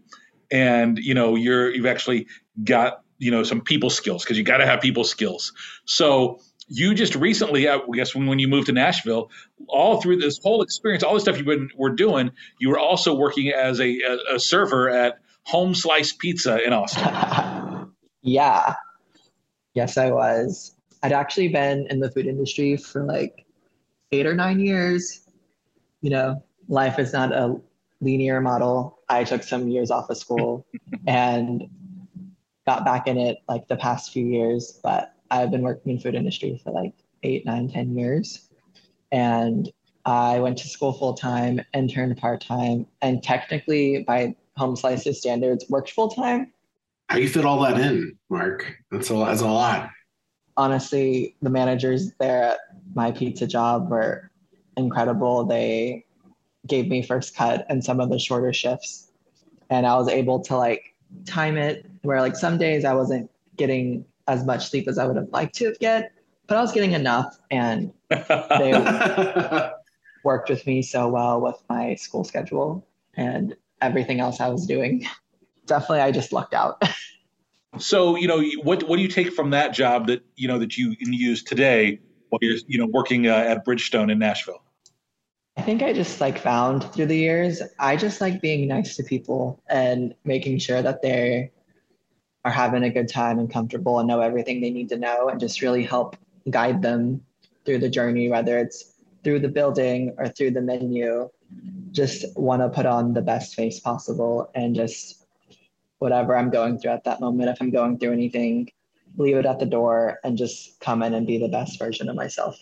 and 0.52 0.98
you 0.98 1.14
know 1.14 1.34
you're 1.34 1.74
you've 1.74 1.86
actually 1.86 2.28
got 2.62 3.02
you 3.18 3.30
know 3.30 3.42
some 3.42 3.60
people 3.60 3.90
skills 3.90 4.22
because 4.22 4.38
you 4.38 4.44
got 4.44 4.58
to 4.58 4.66
have 4.66 4.80
people 4.80 5.02
skills. 5.02 5.52
So 5.86 6.38
you 6.68 6.94
just 6.94 7.16
recently 7.16 7.68
i 7.68 7.78
guess 7.92 8.14
when, 8.14 8.26
when 8.26 8.38
you 8.38 8.46
moved 8.46 8.66
to 8.66 8.72
nashville 8.72 9.30
all 9.68 10.00
through 10.00 10.16
this 10.16 10.38
whole 10.42 10.62
experience 10.62 11.02
all 11.02 11.12
the 11.12 11.20
stuff 11.20 11.36
you've 11.36 11.44
been 11.44 11.68
were 11.76 11.90
doing 11.90 12.30
you 12.60 12.68
were 12.68 12.78
also 12.78 13.14
working 13.14 13.50
as 13.50 13.80
a, 13.80 14.00
a, 14.00 14.36
a 14.36 14.40
server 14.40 14.88
at 14.88 15.18
home 15.44 15.74
slice 15.74 16.12
pizza 16.12 16.62
in 16.64 16.72
austin. 16.72 17.02
Yeah. 18.24 18.76
Yes 19.74 19.98
i 19.98 20.12
was. 20.12 20.76
I'd 21.02 21.12
actually 21.12 21.48
been 21.48 21.88
in 21.90 21.98
the 21.98 22.08
food 22.08 22.26
industry 22.26 22.76
for 22.76 23.02
like 23.02 23.44
eight 24.12 24.26
or 24.26 24.34
nine 24.34 24.60
years. 24.60 25.20
You 26.00 26.10
know 26.10 26.42
life 26.68 27.00
is 27.00 27.12
not 27.12 27.32
a 27.32 27.56
linear 28.02 28.40
model 28.40 28.98
I 29.08 29.24
took 29.24 29.42
some 29.42 29.68
years 29.68 29.90
off 29.90 30.10
of 30.10 30.16
school 30.18 30.66
and 31.06 31.68
got 32.66 32.84
back 32.84 33.06
in 33.06 33.18
it 33.18 33.38
like 33.48 33.68
the 33.68 33.76
past 33.76 34.12
few 34.12 34.26
years. 34.26 34.80
But 34.82 35.14
I've 35.30 35.50
been 35.50 35.62
working 35.62 35.92
in 35.92 35.98
food 35.98 36.14
industry 36.14 36.60
for 36.62 36.72
like 36.72 36.94
eight, 37.22 37.46
nine, 37.46 37.68
ten 37.68 37.96
years. 37.96 38.48
And 39.10 39.70
I 40.04 40.40
went 40.40 40.58
to 40.58 40.68
school 40.68 40.92
full 40.92 41.14
time, 41.14 41.60
interned 41.74 42.16
part 42.16 42.40
time, 42.40 42.86
and 43.02 43.22
technically 43.22 44.02
by 44.02 44.34
Home 44.56 44.76
Slice's 44.76 45.18
standards, 45.18 45.64
worked 45.68 45.90
full 45.92 46.08
time. 46.08 46.52
How 47.08 47.18
you 47.18 47.28
fit 47.28 47.44
all 47.44 47.60
that 47.60 47.78
in, 47.78 48.18
Mark? 48.30 48.74
That's 48.90 49.10
a 49.10 49.14
that's 49.14 49.42
a 49.42 49.46
lot. 49.46 49.90
Honestly, 50.56 51.36
the 51.42 51.50
managers 51.50 52.12
there 52.18 52.42
at 52.42 52.58
my 52.94 53.10
pizza 53.10 53.46
job 53.46 53.90
were 53.90 54.30
incredible. 54.76 55.44
They 55.44 56.04
gave 56.66 56.88
me 56.88 57.02
first 57.02 57.36
cut 57.36 57.66
and 57.68 57.84
some 57.84 58.00
of 58.00 58.08
the 58.08 58.18
shorter 58.18 58.52
shifts. 58.52 59.08
And 59.70 59.86
I 59.86 59.96
was 59.96 60.08
able 60.08 60.40
to 60.44 60.56
like 60.56 60.94
time 61.26 61.56
it 61.56 61.86
where 62.02 62.20
like 62.20 62.36
some 62.36 62.58
days 62.58 62.84
I 62.84 62.94
wasn't 62.94 63.30
getting 63.56 64.04
as 64.28 64.44
much 64.44 64.68
sleep 64.70 64.88
as 64.88 64.98
I 64.98 65.06
would 65.06 65.16
have 65.16 65.28
liked 65.32 65.54
to 65.56 65.74
get, 65.80 66.12
but 66.46 66.56
I 66.56 66.60
was 66.60 66.72
getting 66.72 66.92
enough 66.92 67.38
and 67.50 67.92
they 68.08 68.72
worked 70.24 70.48
with 70.48 70.66
me 70.66 70.82
so 70.82 71.08
well 71.08 71.40
with 71.40 71.56
my 71.68 71.94
school 71.94 72.24
schedule 72.24 72.86
and 73.14 73.56
everything 73.80 74.20
else 74.20 74.40
I 74.40 74.48
was 74.48 74.66
doing. 74.66 75.06
Definitely 75.66 76.00
I 76.00 76.10
just 76.10 76.32
lucked 76.32 76.54
out. 76.54 76.82
so, 77.78 78.16
you 78.16 78.26
know, 78.26 78.42
what 78.62 78.82
what 78.88 78.96
do 78.96 79.02
you 79.02 79.08
take 79.08 79.32
from 79.32 79.50
that 79.50 79.72
job 79.72 80.06
that, 80.08 80.24
you 80.36 80.48
know, 80.48 80.58
that 80.58 80.76
you 80.76 80.96
can 80.96 81.12
use 81.12 81.42
today 81.42 82.00
while 82.28 82.38
you're, 82.42 82.58
you 82.66 82.78
know, 82.78 82.86
working 82.86 83.26
uh, 83.26 83.34
at 83.34 83.64
Bridgestone 83.64 84.10
in 84.10 84.18
Nashville? 84.18 84.62
I 85.56 85.62
think 85.62 85.82
I 85.82 85.92
just 85.92 86.20
like 86.20 86.38
found 86.38 86.84
through 86.92 87.06
the 87.06 87.16
years, 87.16 87.62
I 87.78 87.96
just 87.96 88.20
like 88.20 88.40
being 88.40 88.68
nice 88.68 88.96
to 88.96 89.02
people 89.02 89.62
and 89.68 90.14
making 90.24 90.58
sure 90.58 90.80
that 90.82 91.02
they 91.02 91.50
are 92.44 92.50
having 92.50 92.82
a 92.82 92.90
good 92.90 93.08
time 93.08 93.38
and 93.38 93.50
comfortable 93.50 93.98
and 93.98 94.08
know 94.08 94.20
everything 94.20 94.60
they 94.60 94.70
need 94.70 94.88
to 94.88 94.96
know 94.96 95.28
and 95.28 95.38
just 95.38 95.62
really 95.62 95.84
help 95.84 96.16
guide 96.50 96.82
them 96.82 97.22
through 97.64 97.78
the 97.78 97.88
journey, 97.88 98.28
whether 98.28 98.58
it's 98.58 98.94
through 99.22 99.40
the 99.40 99.48
building 99.48 100.14
or 100.18 100.28
through 100.28 100.50
the 100.50 100.60
menu. 100.60 101.28
Just 101.92 102.24
want 102.36 102.62
to 102.62 102.70
put 102.70 102.86
on 102.86 103.12
the 103.12 103.22
best 103.22 103.54
face 103.54 103.78
possible 103.78 104.50
and 104.54 104.74
just 104.74 105.26
whatever 105.98 106.36
I'm 106.36 106.50
going 106.50 106.78
through 106.78 106.92
at 106.92 107.04
that 107.04 107.20
moment, 107.20 107.50
if 107.50 107.60
I'm 107.60 107.70
going 107.70 107.98
through 107.98 108.12
anything, 108.12 108.70
leave 109.16 109.36
it 109.36 109.46
at 109.46 109.60
the 109.60 109.66
door 109.66 110.18
and 110.24 110.36
just 110.36 110.80
come 110.80 111.02
in 111.02 111.14
and 111.14 111.26
be 111.26 111.38
the 111.38 111.48
best 111.48 111.78
version 111.78 112.08
of 112.08 112.16
myself. 112.16 112.58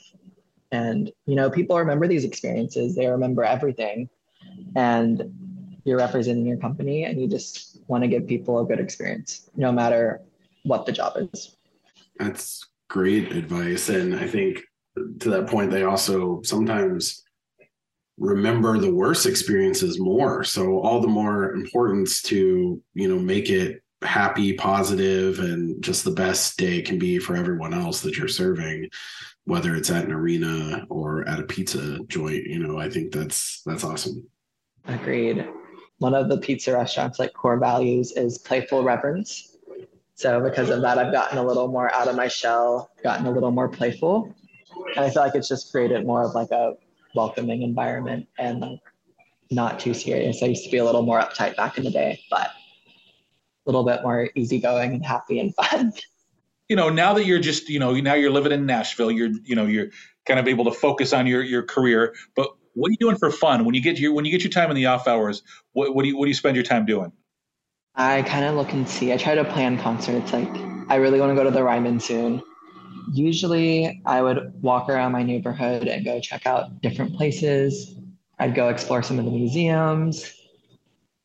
And, 0.72 1.10
you 1.26 1.34
know, 1.34 1.50
people 1.50 1.78
remember 1.78 2.06
these 2.06 2.24
experiences, 2.24 2.94
they 2.94 3.06
remember 3.06 3.44
everything. 3.44 4.08
And 4.76 5.80
you're 5.84 5.98
representing 5.98 6.46
your 6.46 6.58
company 6.58 7.04
and 7.04 7.20
you 7.20 7.26
just 7.26 7.80
want 7.88 8.04
to 8.04 8.08
give 8.08 8.26
people 8.26 8.60
a 8.60 8.66
good 8.66 8.80
experience, 8.80 9.48
no 9.56 9.72
matter 9.72 10.20
what 10.64 10.86
the 10.86 10.92
job 10.92 11.14
is. 11.32 11.56
That's 12.18 12.66
great 12.88 13.32
advice. 13.32 13.88
And 13.88 14.14
I 14.14 14.26
think 14.26 14.60
to 15.20 15.30
that 15.30 15.48
point, 15.48 15.70
they 15.70 15.84
also 15.84 16.42
sometimes 16.42 17.24
remember 18.18 18.78
the 18.78 18.92
worst 18.92 19.24
experiences 19.26 19.98
more. 19.98 20.44
So 20.44 20.80
all 20.80 21.00
the 21.00 21.08
more 21.08 21.52
importance 21.52 22.20
to, 22.22 22.80
you 22.92 23.08
know, 23.08 23.18
make 23.18 23.48
it 23.48 23.82
happy, 24.02 24.52
positive, 24.52 25.38
and 25.38 25.82
just 25.82 26.04
the 26.04 26.10
best 26.10 26.58
day 26.58 26.78
it 26.78 26.86
can 26.86 26.98
be 26.98 27.18
for 27.18 27.36
everyone 27.36 27.72
else 27.72 28.00
that 28.02 28.16
you're 28.16 28.28
serving 28.28 28.88
whether 29.44 29.74
it's 29.74 29.90
at 29.90 30.04
an 30.04 30.12
arena 30.12 30.86
or 30.88 31.26
at 31.28 31.40
a 31.40 31.44
pizza 31.44 31.98
joint 32.08 32.44
you 32.44 32.58
know 32.58 32.78
i 32.78 32.88
think 32.88 33.12
that's 33.12 33.62
that's 33.66 33.84
awesome 33.84 34.26
agreed 34.86 35.46
one 35.98 36.14
of 36.14 36.28
the 36.28 36.38
pizza 36.38 36.72
restaurants 36.72 37.18
like 37.18 37.32
core 37.34 37.58
values 37.58 38.12
is 38.12 38.38
playful 38.38 38.82
reverence 38.82 39.50
So 40.20 40.38
because 40.38 40.68
of 40.68 40.82
that, 40.82 40.98
I've 40.98 41.12
gotten 41.12 41.38
a 41.38 41.42
little 41.42 41.68
more 41.68 41.90
out 41.94 42.06
of 42.06 42.14
my 42.14 42.28
shell, 42.28 42.90
gotten 43.02 43.24
a 43.24 43.30
little 43.30 43.50
more 43.50 43.70
playful. 43.70 44.30
And 44.94 45.06
I 45.06 45.08
feel 45.08 45.22
like 45.22 45.34
it's 45.34 45.48
just 45.48 45.72
created 45.72 46.06
more 46.06 46.22
of 46.22 46.34
like 46.34 46.50
a 46.50 46.74
welcoming 47.14 47.62
environment 47.62 48.28
and 48.38 48.60
like 48.60 48.80
not 49.50 49.80
too 49.80 49.94
serious. 49.94 50.42
I 50.42 50.46
used 50.48 50.64
to 50.64 50.70
be 50.70 50.76
a 50.76 50.84
little 50.84 51.00
more 51.00 51.18
uptight 51.18 51.56
back 51.56 51.78
in 51.78 51.84
the 51.84 51.90
day, 51.90 52.20
but 52.30 52.48
a 52.48 53.64
little 53.64 53.82
bit 53.82 54.02
more 54.02 54.28
easygoing 54.34 54.92
and 54.92 55.02
happy 55.02 55.40
and 55.40 55.54
fun. 55.54 55.94
You 56.70 56.76
know, 56.76 56.88
now 56.88 57.14
that 57.14 57.26
you're 57.26 57.40
just, 57.40 57.68
you 57.68 57.80
know, 57.80 57.92
now 57.94 58.14
you're 58.14 58.30
living 58.30 58.52
in 58.52 58.64
Nashville, 58.64 59.10
you're, 59.10 59.30
you 59.42 59.56
know, 59.56 59.66
you're 59.66 59.88
kind 60.24 60.38
of 60.38 60.46
able 60.46 60.66
to 60.66 60.70
focus 60.70 61.12
on 61.12 61.26
your 61.26 61.42
your 61.42 61.64
career. 61.64 62.14
But 62.36 62.48
what 62.74 62.90
are 62.90 62.92
you 62.92 62.96
doing 62.96 63.16
for 63.16 63.32
fun 63.32 63.64
when 63.64 63.74
you 63.74 63.82
get 63.82 63.98
your 63.98 64.12
when 64.12 64.24
you 64.24 64.30
get 64.30 64.44
your 64.44 64.52
time 64.52 64.70
in 64.70 64.76
the 64.76 64.86
off 64.86 65.08
hours? 65.08 65.42
What, 65.72 65.96
what 65.96 66.02
do 66.04 66.08
you 66.08 66.16
what 66.16 66.26
do 66.26 66.28
you 66.28 66.34
spend 66.34 66.54
your 66.54 66.62
time 66.64 66.86
doing? 66.86 67.10
I 67.96 68.22
kind 68.22 68.44
of 68.44 68.54
look 68.54 68.72
and 68.72 68.88
see. 68.88 69.12
I 69.12 69.16
try 69.16 69.34
to 69.34 69.44
plan 69.44 69.80
concerts. 69.80 70.32
Like 70.32 70.48
I 70.88 70.94
really 70.94 71.18
want 71.18 71.30
to 71.30 71.34
go 71.34 71.42
to 71.42 71.50
the 71.50 71.64
Ryman 71.64 71.98
soon. 71.98 72.40
Usually, 73.12 74.00
I 74.06 74.22
would 74.22 74.62
walk 74.62 74.88
around 74.88 75.10
my 75.10 75.24
neighborhood 75.24 75.88
and 75.88 76.04
go 76.04 76.20
check 76.20 76.46
out 76.46 76.80
different 76.80 77.16
places. 77.16 77.96
I'd 78.38 78.54
go 78.54 78.68
explore 78.68 79.02
some 79.02 79.18
of 79.18 79.24
the 79.24 79.32
museums, 79.32 80.32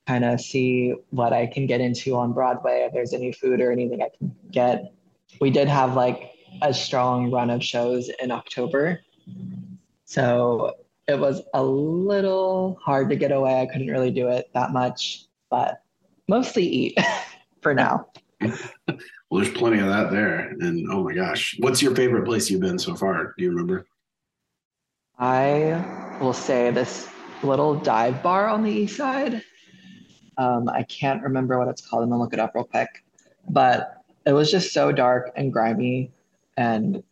kind 0.08 0.25
of 0.25 0.41
see 0.41 0.95
what 1.12 1.34
I 1.34 1.45
can 1.45 1.67
get 1.67 1.81
into 1.81 2.15
on 2.15 2.34
Broadway. 2.34 2.86
If 2.88 2.93
there's 2.93 3.13
any 3.13 3.31
food 3.31 3.62
or 3.62 3.71
anything 3.71 4.01
I 4.01 4.10
can 4.17 4.36
get. 4.49 4.94
We 5.39 5.50
did 5.50 5.67
have 5.67 5.95
like 5.95 6.32
a 6.62 6.74
strong 6.74 7.32
run 7.32 7.50
of 7.50 7.63
shows 7.63 8.10
in 8.21 8.32
October. 8.32 9.02
So 10.06 10.76
it 11.08 11.19
was 11.19 11.41
a 11.54 11.63
little 11.63 12.80
hard 12.82 13.10
to 13.10 13.15
get 13.15 13.32
away. 13.32 13.62
I 13.62 13.65
couldn't 13.65 13.88
really 13.88 14.12
do 14.12 14.30
it 14.30 14.50
that 14.54 14.71
much, 14.71 15.26
but 15.50 15.82
mostly 16.28 16.63
eat 16.63 16.98
for 17.62 17.74
now. 17.74 18.08
well, 18.41 18.58
there's 19.32 19.52
plenty 19.52 19.80
of 19.80 19.88
that 19.88 20.12
there. 20.12 20.54
And 20.60 20.88
oh 20.91 21.04
my 21.04 21.13
gosh, 21.13 21.56
what's 21.60 21.82
your 21.82 21.95
favorite 21.95 22.26
place 22.26 22.50
you've 22.50 22.62
been 22.62 22.80
so 22.80 22.95
far? 22.95 23.34
Do 23.38 23.43
you 23.43 23.50
remember? 23.50 23.86
I 25.17 26.17
will 26.19 26.34
say 26.34 26.71
this 26.71 27.08
little 27.43 27.76
dive 27.76 28.21
bar 28.21 28.48
on 28.48 28.63
the 28.63 28.71
east 28.71 28.98
side. 28.98 29.41
Um, 30.38 30.67
I 30.67 30.84
can't 30.84 31.24
remember 31.24 31.58
what 31.58 31.67
it's 31.67 31.82
called. 31.82 32.04
I'm 32.04 32.10
gonna 32.10 32.21
look 32.21 32.34
it 32.34 32.39
up 32.39 32.54
real 32.56 32.65
quick. 32.65 32.89
But 33.50 34.04
it 34.25 34.33
was 34.33 34.51
just 34.51 34.73
so 34.73 34.91
dark 34.91 35.31
and 35.35 35.51
grimy. 35.51 36.11
And 36.57 37.03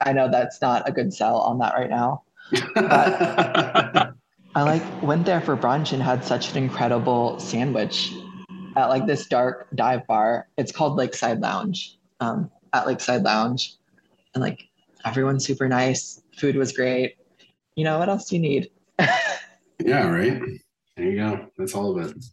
I 0.00 0.12
know 0.12 0.30
that's 0.30 0.60
not 0.60 0.88
a 0.88 0.92
good 0.92 1.12
sell 1.12 1.38
on 1.38 1.58
that 1.58 1.74
right 1.74 1.90
now. 1.90 2.22
But 2.74 2.74
I 4.54 4.62
like 4.62 5.02
went 5.02 5.26
there 5.26 5.40
for 5.40 5.56
brunch 5.56 5.92
and 5.92 6.02
had 6.02 6.24
such 6.24 6.52
an 6.52 6.58
incredible 6.58 7.38
sandwich 7.38 8.12
at 8.76 8.86
like 8.86 9.06
this 9.06 9.26
dark 9.26 9.68
dive 9.74 10.06
bar. 10.06 10.48
It's 10.56 10.72
called 10.72 10.96
Lakeside 10.96 11.40
Lounge. 11.40 11.96
Um, 12.20 12.50
at 12.72 12.86
Lakeside 12.86 13.22
Lounge, 13.22 13.74
and 14.34 14.42
like 14.42 14.68
everyone's 15.04 15.44
super 15.44 15.68
nice. 15.68 16.22
Food 16.36 16.56
was 16.56 16.72
great. 16.72 17.16
You 17.74 17.84
know 17.84 17.98
what 17.98 18.08
else 18.08 18.28
do 18.28 18.36
you 18.36 18.42
need? 18.42 18.70
yeah, 18.98 20.08
right. 20.08 20.40
There 20.96 21.06
you 21.06 21.16
go. 21.16 21.46
That's 21.56 21.74
all 21.74 21.96
of 21.96 22.10
it. 22.10 22.24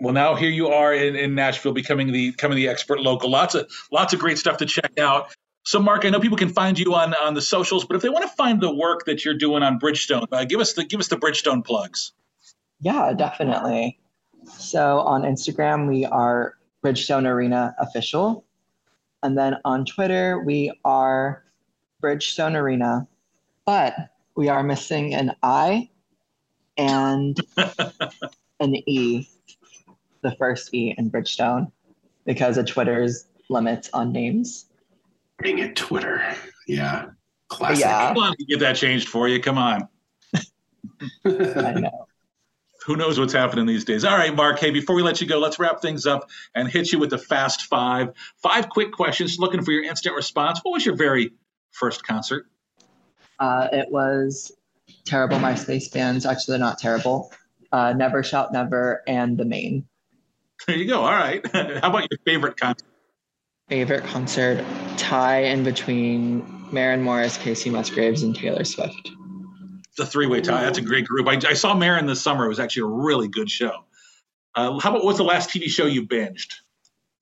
Well, 0.00 0.12
now 0.12 0.34
here 0.34 0.50
you 0.50 0.68
are 0.68 0.92
in, 0.92 1.16
in 1.16 1.34
Nashville, 1.34 1.72
becoming 1.72 2.12
the 2.12 2.30
becoming 2.32 2.56
the 2.56 2.68
expert 2.68 3.00
local. 3.00 3.30
Lots 3.30 3.54
of 3.54 3.70
lots 3.90 4.12
of 4.12 4.20
great 4.20 4.38
stuff 4.38 4.58
to 4.58 4.66
check 4.66 4.98
out. 4.98 5.34
So, 5.64 5.80
Mark, 5.80 6.04
I 6.04 6.10
know 6.10 6.20
people 6.20 6.36
can 6.36 6.50
find 6.50 6.78
you 6.78 6.94
on 6.94 7.14
on 7.14 7.34
the 7.34 7.42
socials, 7.42 7.84
but 7.84 7.96
if 7.96 8.02
they 8.02 8.08
want 8.08 8.28
to 8.28 8.36
find 8.36 8.60
the 8.60 8.74
work 8.74 9.06
that 9.06 9.24
you're 9.24 9.34
doing 9.34 9.62
on 9.62 9.80
Bridgestone, 9.80 10.26
uh, 10.32 10.44
give 10.44 10.60
us 10.60 10.74
the 10.74 10.84
give 10.84 11.00
us 11.00 11.08
the 11.08 11.16
Bridgestone 11.16 11.64
plugs. 11.64 12.12
Yeah, 12.80 13.12
definitely. 13.14 13.98
So 14.46 15.00
on 15.00 15.22
Instagram, 15.22 15.88
we 15.88 16.04
are 16.04 16.56
Bridgestone 16.84 17.26
Arena 17.26 17.74
Official. 17.78 18.44
And 19.22 19.36
then 19.36 19.56
on 19.64 19.84
Twitter, 19.84 20.40
we 20.40 20.72
are 20.84 21.42
Bridgestone 22.02 22.54
Arena, 22.54 23.08
but 23.64 23.94
we 24.36 24.48
are 24.48 24.62
missing 24.62 25.14
an 25.14 25.32
I 25.42 25.88
and 26.76 27.36
an 28.60 28.76
E, 28.88 29.26
the 30.28 30.36
first 30.36 30.74
E 30.74 30.94
in 30.98 31.10
Bridgestone, 31.10 31.70
because 32.24 32.58
of 32.58 32.66
Twitter's 32.66 33.26
limits 33.48 33.88
on 33.92 34.12
names. 34.12 34.66
Dang 35.42 35.58
it, 35.58 35.76
Twitter. 35.76 36.34
Yeah. 36.66 37.06
Classic. 37.48 37.84
Yeah. 37.84 38.08
Come 38.08 38.22
on, 38.22 38.34
get 38.48 38.60
that 38.60 38.76
changed 38.76 39.08
for 39.08 39.28
you. 39.28 39.40
Come 39.40 39.58
on. 39.58 39.88
I 41.24 41.72
know 41.72 42.06
who 42.86 42.96
knows 42.96 43.18
what's 43.18 43.32
happening 43.32 43.66
these 43.66 43.84
days. 43.84 44.04
All 44.04 44.16
right, 44.16 44.34
Mark. 44.34 44.58
Hey, 44.58 44.70
before 44.70 44.94
we 44.94 45.02
let 45.02 45.20
you 45.20 45.26
go, 45.26 45.38
let's 45.38 45.58
wrap 45.58 45.82
things 45.82 46.06
up 46.06 46.28
and 46.54 46.68
hit 46.68 46.92
you 46.92 46.98
with 46.98 47.10
the 47.10 47.18
fast 47.18 47.62
five. 47.62 48.12
Five 48.42 48.68
quick 48.68 48.92
questions 48.92 49.38
looking 49.38 49.62
for 49.62 49.72
your 49.72 49.84
instant 49.84 50.14
response. 50.14 50.60
What 50.62 50.72
was 50.72 50.86
your 50.86 50.96
very 50.96 51.32
first 51.72 52.06
concert? 52.06 52.46
Uh, 53.38 53.68
it 53.72 53.90
was 53.90 54.52
terrible 55.04 55.38
MySpace 55.38 55.92
bands. 55.92 56.24
Actually, 56.24 56.52
they're 56.52 56.66
not 56.66 56.78
terrible. 56.78 57.32
Uh, 57.72 57.92
never 57.92 58.22
Shout 58.22 58.52
Never 58.52 59.02
and 59.06 59.36
The 59.36 59.44
Maine. 59.44 59.86
There 60.66 60.76
you 60.76 60.86
go. 60.86 61.02
All 61.02 61.10
right. 61.10 61.46
How 61.52 61.90
about 61.90 62.10
your 62.10 62.18
favorite 62.24 62.56
concert? 62.56 62.86
Favorite 63.68 64.04
concert 64.04 64.64
tie 64.96 65.42
in 65.42 65.64
between 65.64 66.68
Maren 66.72 67.02
Morris, 67.02 67.36
Kacey 67.36 67.70
Musgraves, 67.70 68.22
and 68.22 68.34
Taylor 68.34 68.64
Swift 68.64 69.10
the 69.96 70.06
three 70.06 70.26
way 70.26 70.40
tie. 70.40 70.62
That's 70.62 70.78
a 70.78 70.82
great 70.82 71.06
group. 71.06 71.26
I, 71.26 71.40
I, 71.48 71.54
saw 71.54 71.74
Maren 71.74 72.06
this 72.06 72.20
summer. 72.20 72.44
It 72.44 72.48
was 72.48 72.60
actually 72.60 72.82
a 72.82 72.86
really 72.86 73.28
good 73.28 73.50
show. 73.50 73.84
Uh, 74.54 74.78
how 74.78 74.90
about 74.90 75.04
what's 75.04 75.18
the 75.18 75.24
last 75.24 75.50
TV 75.50 75.68
show 75.68 75.86
you 75.86 76.06
binged? 76.06 76.52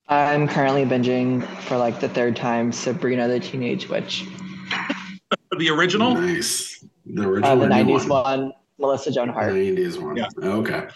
I'm 0.09 0.47
currently 0.49 0.85
binging 0.85 1.47
for 1.63 1.77
like 1.77 2.01
the 2.01 2.09
third 2.09 2.37
time 2.37 2.73
Sabrina 2.73 3.27
the 3.29 3.41
Teenage 3.41 3.89
Witch. 3.89 4.25
the 5.59 5.71
original? 5.71 6.15
Nice. 6.15 6.85
The 7.07 7.27
original. 7.27 7.51
Uh, 7.51 7.57
the 7.57 7.67
90s 7.67 8.09
one? 8.09 8.09
one? 8.09 8.53
Melissa 8.79 9.13
Joan 9.13 9.29
Hart. 9.29 9.53
The 9.53 9.77
90s 9.77 10.03
one. 10.03 10.17
Yeah. 10.17 10.29
Okay. 10.43 10.89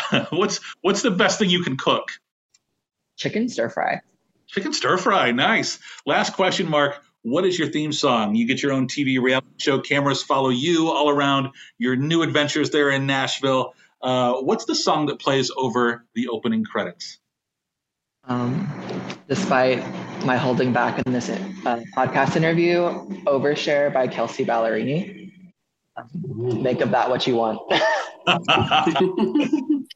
what's 0.30 0.60
what's 0.80 1.02
the 1.02 1.10
best 1.10 1.38
thing 1.38 1.50
you 1.50 1.62
can 1.62 1.76
cook? 1.76 2.10
Chicken 3.16 3.48
stir 3.48 3.68
fry. 3.68 4.00
Chicken 4.46 4.72
stir 4.72 4.98
fry. 4.98 5.30
Nice. 5.32 5.78
Last 6.06 6.34
question, 6.34 6.68
Mark. 6.68 7.02
What 7.22 7.44
is 7.44 7.58
your 7.58 7.68
theme 7.68 7.92
song? 7.92 8.34
You 8.34 8.46
get 8.46 8.62
your 8.62 8.72
own 8.72 8.88
TV 8.88 9.20
reality 9.20 9.46
show. 9.58 9.78
Cameras 9.78 10.22
follow 10.22 10.48
you 10.48 10.88
all 10.88 11.08
around 11.08 11.50
your 11.78 11.94
new 11.94 12.22
adventures 12.22 12.70
there 12.70 12.90
in 12.90 13.06
Nashville. 13.06 13.74
Uh, 14.02 14.34
what's 14.40 14.64
the 14.64 14.74
song 14.74 15.06
that 15.06 15.20
plays 15.20 15.50
over 15.56 16.04
the 16.14 16.28
opening 16.28 16.64
credits? 16.64 17.20
Um, 18.24 18.68
despite 19.28 19.84
my 20.24 20.36
holding 20.36 20.72
back 20.72 21.04
in 21.06 21.12
this 21.12 21.28
uh, 21.28 21.80
podcast 21.96 22.36
interview, 22.36 22.82
Overshare 23.24 23.92
by 23.92 24.08
Kelsea 24.08 24.44
Ballerini. 24.44 25.31
Make 26.14 26.80
of 26.80 26.90
that 26.92 27.10
what 27.10 27.26
you 27.26 27.36
want. 27.36 27.60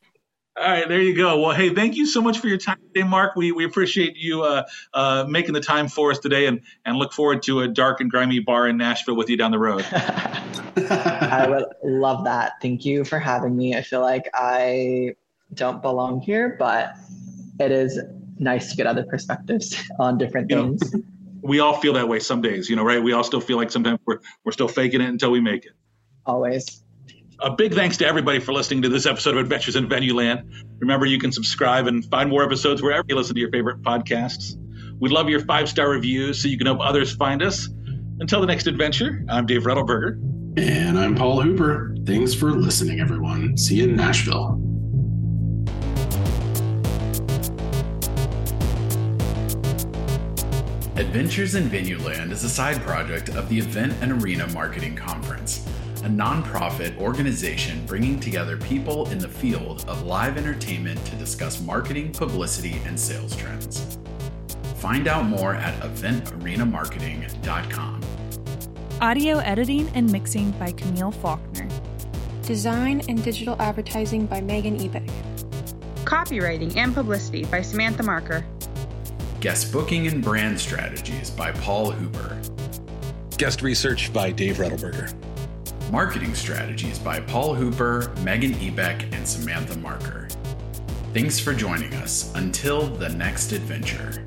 All 0.58 0.64
right, 0.66 0.88
there 0.88 1.02
you 1.02 1.14
go. 1.14 1.38
Well, 1.38 1.52
hey, 1.54 1.74
thank 1.74 1.96
you 1.96 2.06
so 2.06 2.22
much 2.22 2.38
for 2.38 2.48
your 2.48 2.56
time 2.56 2.78
today, 2.94 3.06
Mark. 3.06 3.36
We, 3.36 3.52
we 3.52 3.66
appreciate 3.66 4.16
you 4.16 4.42
uh, 4.42 4.64
uh, 4.94 5.26
making 5.28 5.52
the 5.52 5.60
time 5.60 5.86
for 5.88 6.10
us 6.10 6.18
today 6.18 6.46
and, 6.46 6.62
and 6.86 6.96
look 6.96 7.12
forward 7.12 7.42
to 7.42 7.60
a 7.60 7.68
dark 7.68 8.00
and 8.00 8.10
grimy 8.10 8.40
bar 8.40 8.66
in 8.66 8.78
Nashville 8.78 9.16
with 9.16 9.28
you 9.28 9.36
down 9.36 9.50
the 9.50 9.58
road. 9.58 9.84
I 9.92 11.46
would 11.46 11.66
love 11.84 12.24
that. 12.24 12.54
Thank 12.62 12.86
you 12.86 13.04
for 13.04 13.18
having 13.18 13.54
me. 13.54 13.76
I 13.76 13.82
feel 13.82 14.00
like 14.00 14.30
I 14.32 15.16
don't 15.52 15.82
belong 15.82 16.22
here, 16.22 16.56
but 16.58 16.94
it 17.60 17.70
is 17.70 18.00
nice 18.38 18.70
to 18.70 18.76
get 18.76 18.86
other 18.86 19.04
perspectives 19.04 19.76
on 19.98 20.16
different 20.16 20.48
things. 20.48 20.94
Know, 20.94 21.02
we 21.42 21.60
all 21.60 21.74
feel 21.74 21.92
that 21.94 22.08
way 22.08 22.18
some 22.18 22.40
days, 22.40 22.70
you 22.70 22.76
know, 22.76 22.82
right? 22.82 23.02
We 23.02 23.12
all 23.12 23.24
still 23.24 23.42
feel 23.42 23.58
like 23.58 23.70
sometimes 23.70 24.00
we're, 24.06 24.20
we're 24.44 24.52
still 24.52 24.68
faking 24.68 25.02
it 25.02 25.08
until 25.08 25.30
we 25.30 25.40
make 25.40 25.66
it. 25.66 25.72
Always. 26.26 26.82
A 27.40 27.50
big 27.50 27.74
thanks 27.74 27.98
to 27.98 28.06
everybody 28.06 28.40
for 28.40 28.52
listening 28.52 28.82
to 28.82 28.88
this 28.88 29.06
episode 29.06 29.34
of 29.34 29.40
Adventures 29.40 29.76
in 29.76 29.88
Venue 29.88 30.14
Land. 30.14 30.50
Remember, 30.78 31.04
you 31.04 31.18
can 31.18 31.30
subscribe 31.30 31.86
and 31.86 32.04
find 32.06 32.30
more 32.30 32.42
episodes 32.42 32.82
wherever 32.82 33.04
you 33.08 33.14
listen 33.14 33.34
to 33.34 33.40
your 33.40 33.50
favorite 33.50 33.82
podcasts. 33.82 34.56
We'd 34.98 35.12
love 35.12 35.28
your 35.28 35.40
five 35.40 35.68
star 35.68 35.90
reviews 35.90 36.40
so 36.40 36.48
you 36.48 36.56
can 36.56 36.66
help 36.66 36.80
others 36.80 37.14
find 37.14 37.42
us. 37.42 37.68
Until 38.20 38.40
the 38.40 38.46
next 38.46 38.66
adventure, 38.66 39.22
I'm 39.28 39.44
Dave 39.44 39.64
Rettelberger. 39.64 40.18
And 40.58 40.98
I'm 40.98 41.14
Paul 41.14 41.42
Hooper. 41.42 41.94
Thanks 42.06 42.32
for 42.32 42.52
listening, 42.52 43.00
everyone. 43.00 43.58
See 43.58 43.76
you 43.76 43.84
in 43.84 43.96
Nashville. 43.96 44.62
Adventures 50.96 51.54
in 51.54 51.64
Venue 51.64 51.98
Land 51.98 52.32
is 52.32 52.42
a 52.42 52.48
side 52.48 52.80
project 52.80 53.28
of 53.28 53.50
the 53.50 53.58
Event 53.58 53.92
and 54.00 54.22
Arena 54.22 54.46
Marketing 54.54 54.96
Conference 54.96 55.68
a 56.06 56.08
nonprofit 56.08 56.96
organization 56.98 57.84
bringing 57.84 58.20
together 58.20 58.56
people 58.56 59.10
in 59.10 59.18
the 59.18 59.28
field 59.28 59.84
of 59.88 60.04
live 60.04 60.38
entertainment 60.38 61.04
to 61.04 61.16
discuss 61.16 61.60
marketing, 61.60 62.12
publicity, 62.12 62.80
and 62.86 62.96
sales 62.98 63.34
trends. 63.34 63.98
Find 64.76 65.08
out 65.08 65.24
more 65.24 65.56
at 65.56 65.74
eventarenamarketing.com. 65.82 68.00
Audio 69.00 69.38
editing 69.38 69.88
and 69.96 70.12
mixing 70.12 70.52
by 70.52 70.70
Camille 70.70 71.10
Faulkner. 71.10 71.66
Design 72.42 73.02
and 73.08 73.24
digital 73.24 73.60
advertising 73.60 74.26
by 74.26 74.40
Megan 74.40 74.78
Ebay. 74.78 75.10
Copywriting 76.04 76.76
and 76.76 76.94
publicity 76.94 77.44
by 77.46 77.62
Samantha 77.62 78.04
Marker. 78.04 78.46
Guest 79.40 79.72
booking 79.72 80.06
and 80.06 80.22
brand 80.22 80.60
strategies 80.60 81.30
by 81.30 81.50
Paul 81.50 81.90
Hooper. 81.90 82.40
Guest 83.38 83.60
research 83.60 84.12
by 84.12 84.30
Dave 84.30 84.58
Rettelberger. 84.58 85.12
Marketing 85.90 86.34
strategies 86.34 86.98
by 86.98 87.20
Paul 87.20 87.54
Hooper, 87.54 88.12
Megan 88.22 88.54
Ebeck, 88.54 89.14
and 89.14 89.26
Samantha 89.26 89.78
Marker. 89.78 90.26
Thanks 91.14 91.38
for 91.38 91.54
joining 91.54 91.94
us. 91.94 92.34
Until 92.34 92.88
the 92.88 93.08
next 93.10 93.52
adventure. 93.52 94.24